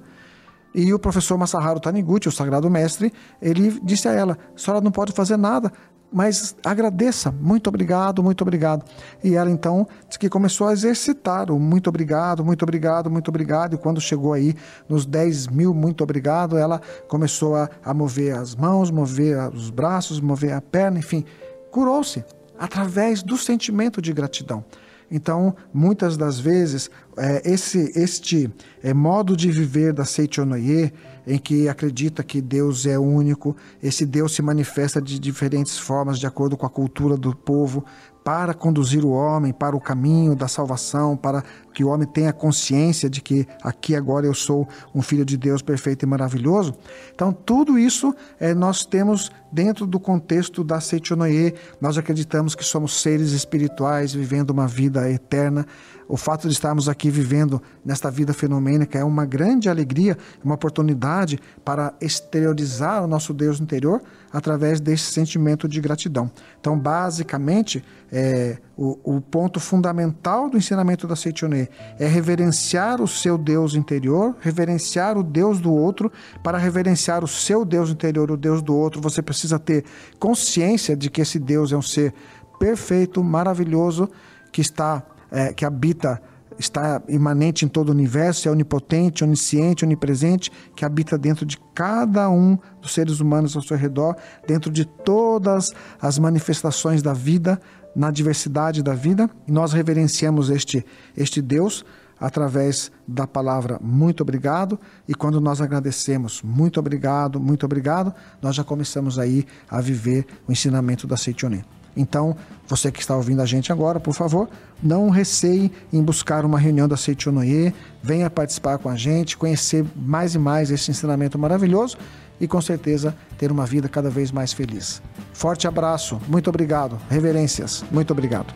E 0.74 0.94
o 0.94 1.00
professor 1.00 1.38
Masaharu 1.38 1.80
Taniguchi, 1.80 2.30
o 2.30 2.32
sagrado 2.32 2.70
mestre, 2.70 3.12
ele 3.42 3.80
disse 3.84 4.08
a 4.08 4.14
ela: 4.14 4.38
a 4.56 4.58
senhora 4.58 4.82
não 4.82 4.92
pode 4.92 5.12
fazer 5.12 5.38
nada, 5.38 5.72
mas 6.12 6.56
agradeça, 6.64 7.32
muito 7.32 7.68
obrigado, 7.68 8.24
muito 8.24 8.42
obrigado. 8.42 8.84
E 9.24 9.36
ela 9.36 9.50
então 9.50 9.88
disse 10.08 10.18
que 10.18 10.30
começou 10.30 10.68
a 10.68 10.74
exercitar 10.74 11.52
o 11.52 11.60
muito 11.60 11.88
obrigado, 11.88 12.44
muito 12.44 12.64
obrigado, 12.64 13.10
muito 13.10 13.30
obrigado. 13.30 13.76
E 13.76 13.78
quando 13.78 14.02
chegou 14.02 14.34
aí 14.34 14.56
nos 14.88 15.06
10 15.06 15.48
mil 15.48 15.74
muito 15.74 16.04
obrigado, 16.04 16.58
ela 16.58 16.82
começou 17.08 17.56
a, 17.56 17.70
a 17.84 17.94
mover 17.94 18.36
as 18.36 18.56
mãos, 18.56 18.90
mover 18.90 19.38
os 19.54 19.70
braços, 19.70 20.20
mover 20.20 20.54
a 20.54 20.62
perna, 20.62 21.00
enfim, 21.00 21.24
curou-se 21.72 22.24
através 22.58 23.24
do 23.24 23.38
sentimento 23.38 24.02
de 24.02 24.12
gratidão. 24.12 24.64
Então, 25.12 25.56
muitas 25.74 26.16
das 26.16 26.40
vezes, 26.40 26.90
é, 27.18 27.42
esse, 27.50 27.92
este 27.96 28.52
é, 28.84 28.94
modo 28.94 29.36
de 29.36 29.52
viver 29.52 29.92
da 29.92 30.06
Seichonoye, 30.06 30.94
em 31.26 31.38
que 31.38 31.68
acredita 31.68 32.24
que 32.24 32.42
Deus 32.42 32.86
é 32.86 32.98
único, 32.98 33.56
esse 33.82 34.06
Deus 34.06 34.34
se 34.34 34.42
manifesta 34.42 35.02
de 35.02 35.20
diferentes 35.20 35.78
formas 35.78 36.18
de 36.20 36.26
acordo 36.26 36.56
com 36.56 36.66
a 36.66 36.70
cultura 36.70 37.18
do 37.18 37.36
povo, 37.36 37.86
para 38.24 38.54
conduzir 38.54 39.04
o 39.04 39.10
homem 39.10 39.52
para 39.52 39.76
o 39.76 39.82
caminho 39.82 40.36
da 40.36 40.48
salvação, 40.48 41.16
para 41.16 41.44
que 41.74 41.84
o 41.84 41.88
homem 41.88 42.08
tenha 42.08 42.34
consciência 42.34 43.10
de 43.10 43.22
que 43.22 43.48
aqui 43.64 43.96
agora 43.96 44.26
eu 44.26 44.34
sou 44.34 44.68
um 44.94 45.02
filho 45.02 45.26
de 45.26 45.38
Deus 45.38 45.62
perfeito 45.62 46.04
e 46.04 46.06
maravilhoso. 46.06 46.76
Então, 47.14 47.32
tudo 47.32 47.78
isso 47.78 48.14
é, 48.40 48.54
nós 48.54 48.86
temos 48.86 49.32
dentro 49.52 49.86
do 49.88 50.00
contexto 50.00 50.64
da 50.64 50.80
Seichonoye. 50.80 51.54
Nós 51.80 51.98
acreditamos 51.98 52.56
que 52.56 52.64
somos 52.64 53.02
seres 53.02 53.32
espirituais 53.32 54.14
vivendo 54.14 54.52
uma 54.52 54.68
vida 54.68 55.10
eterna. 55.10 55.66
O 56.10 56.18
fato 56.18 56.48
de 56.48 56.54
estarmos 56.56 56.90
aqui 56.90 57.12
vivendo 57.12 57.62
nesta 57.86 58.10
vida 58.10 58.34
fenomênica 58.34 58.98
é 58.98 59.04
uma 59.04 59.28
grande 59.28 59.70
alegria, 59.70 60.18
uma 60.44 60.56
oportunidade 60.56 61.40
para 61.64 61.94
exteriorizar 62.02 63.04
o 63.04 63.08
nosso 63.08 63.32
Deus 63.32 63.60
interior 63.60 64.02
através 64.34 64.82
desse 64.82 65.12
sentimento 65.12 65.68
de 65.68 65.80
gratidão. 65.80 66.32
Então, 66.60 66.80
basicamente, 66.80 67.84
é, 68.12 68.58
o, 68.76 68.98
o, 69.04 69.22
ponto 69.22 69.60
fundamental 69.60 70.50
do 70.50 70.58
ensinamento 70.58 71.06
da 71.06 71.16
Seichoné 71.16 71.68
é 72.00 72.08
reverenciar 72.08 73.00
o 73.02 73.08
seu 73.08 73.38
Deus 73.38 73.76
interior, 73.76 74.36
reverenciar 74.40 75.16
o 75.16 75.22
Deus 75.22 75.60
do 75.60 75.72
outro. 75.72 76.12
Para 76.44 76.58
reverenciar 76.58 77.24
o 77.24 77.28
seu 77.28 77.64
Deus 77.64 77.92
interior, 77.92 78.32
o 78.32 78.38
Deus 78.38 78.64
do 78.64 78.76
outro, 78.76 79.00
você 79.00 79.22
precisa 79.22 79.60
ter 79.60 79.86
consciência 80.18 80.98
de 80.98 81.08
que 81.08 81.22
esse 81.22 81.38
Deus 81.38 81.72
é 81.72 81.78
um 81.78 81.84
ser 81.84 82.16
perfeito, 82.60 83.24
maravilhoso, 83.24 84.10
que 84.52 84.62
está, 84.62 85.04
é, 85.32 85.54
que 85.54 85.66
habita 85.66 86.22
está 86.60 87.02
imanente 87.08 87.64
em 87.64 87.68
todo 87.68 87.90
o 87.90 87.92
universo, 87.94 88.50
é 88.50 88.52
onipotente, 88.52 89.24
onisciente, 89.24 89.86
onipresente, 89.86 90.52
que 90.76 90.84
habita 90.84 91.18
dentro 91.18 91.46
de 91.46 91.58
cada 91.74 92.30
um 92.30 92.58
dos 92.82 92.94
seres 92.94 93.22
humanos 93.22 93.56
ao 93.56 93.62
seu 93.62 93.78
redor, 93.78 94.16
dentro 94.46 94.70
de 94.70 94.84
todas 94.84 95.74
as 96.02 96.20
manifestações 96.20 97.02
da 97.02 97.14
vida, 97.14 97.60
na 97.96 98.12
diversidade 98.12 98.84
da 98.84 98.94
vida. 98.94 99.30
Nós 99.48 99.72
reverenciamos 99.72 100.50
este, 100.50 100.86
este 101.16 101.42
Deus 101.42 101.86
através 102.20 102.92
da 103.08 103.26
palavra 103.26 103.80
muito 103.82 104.22
obrigado 104.22 104.78
e 105.08 105.16
quando 105.16 105.40
nós 105.40 105.62
agradecemos 105.62 106.42
muito 106.44 106.78
obrigado, 106.78 107.40
muito 107.40 107.66
obrigado, 107.66 108.14
nós 108.42 108.56
já 108.56 108.64
começamos 108.64 109.18
aí 109.18 109.46
a 109.70 109.80
viver 109.80 110.26
o 110.46 110.52
ensinamento 110.52 111.08
da 111.08 111.16
Seichoné. 111.16 111.64
Então, 111.96 112.36
você 112.68 112.92
que 112.92 113.00
está 113.00 113.16
ouvindo 113.16 113.42
a 113.42 113.46
gente 113.46 113.72
agora, 113.72 114.00
por 114.00 114.14
favor, 114.14 114.50
não 114.82 115.10
receie 115.10 115.72
em 115.92 116.02
buscar 116.02 116.46
uma 116.46 116.60
reunião 116.60 116.88
da 116.88 116.96
Seichonoye, 116.96 117.74
venha 118.02 118.30
participar 118.30 118.78
com 118.78 118.90
a 118.90 118.96
gente, 118.96 119.38
conhecer 119.38 119.86
mais 119.96 120.36
e 120.36 120.40
mais 120.40 120.72
esse 120.72 120.92
ensinamento 120.92 121.38
maravilhoso 121.38 121.98
e 122.40 122.48
com 122.48 122.62
certeza 122.62 123.16
ter 123.38 123.52
uma 123.52 123.66
vida 123.66 123.90
cada 123.90 124.10
vez 124.10 124.32
mais 124.32 124.54
feliz. 124.54 125.02
Forte 125.34 125.68
abraço, 125.68 126.20
muito 126.28 126.50
obrigado. 126.50 127.00
Reverências, 127.10 127.84
muito 127.92 128.12
obrigado. 128.12 128.54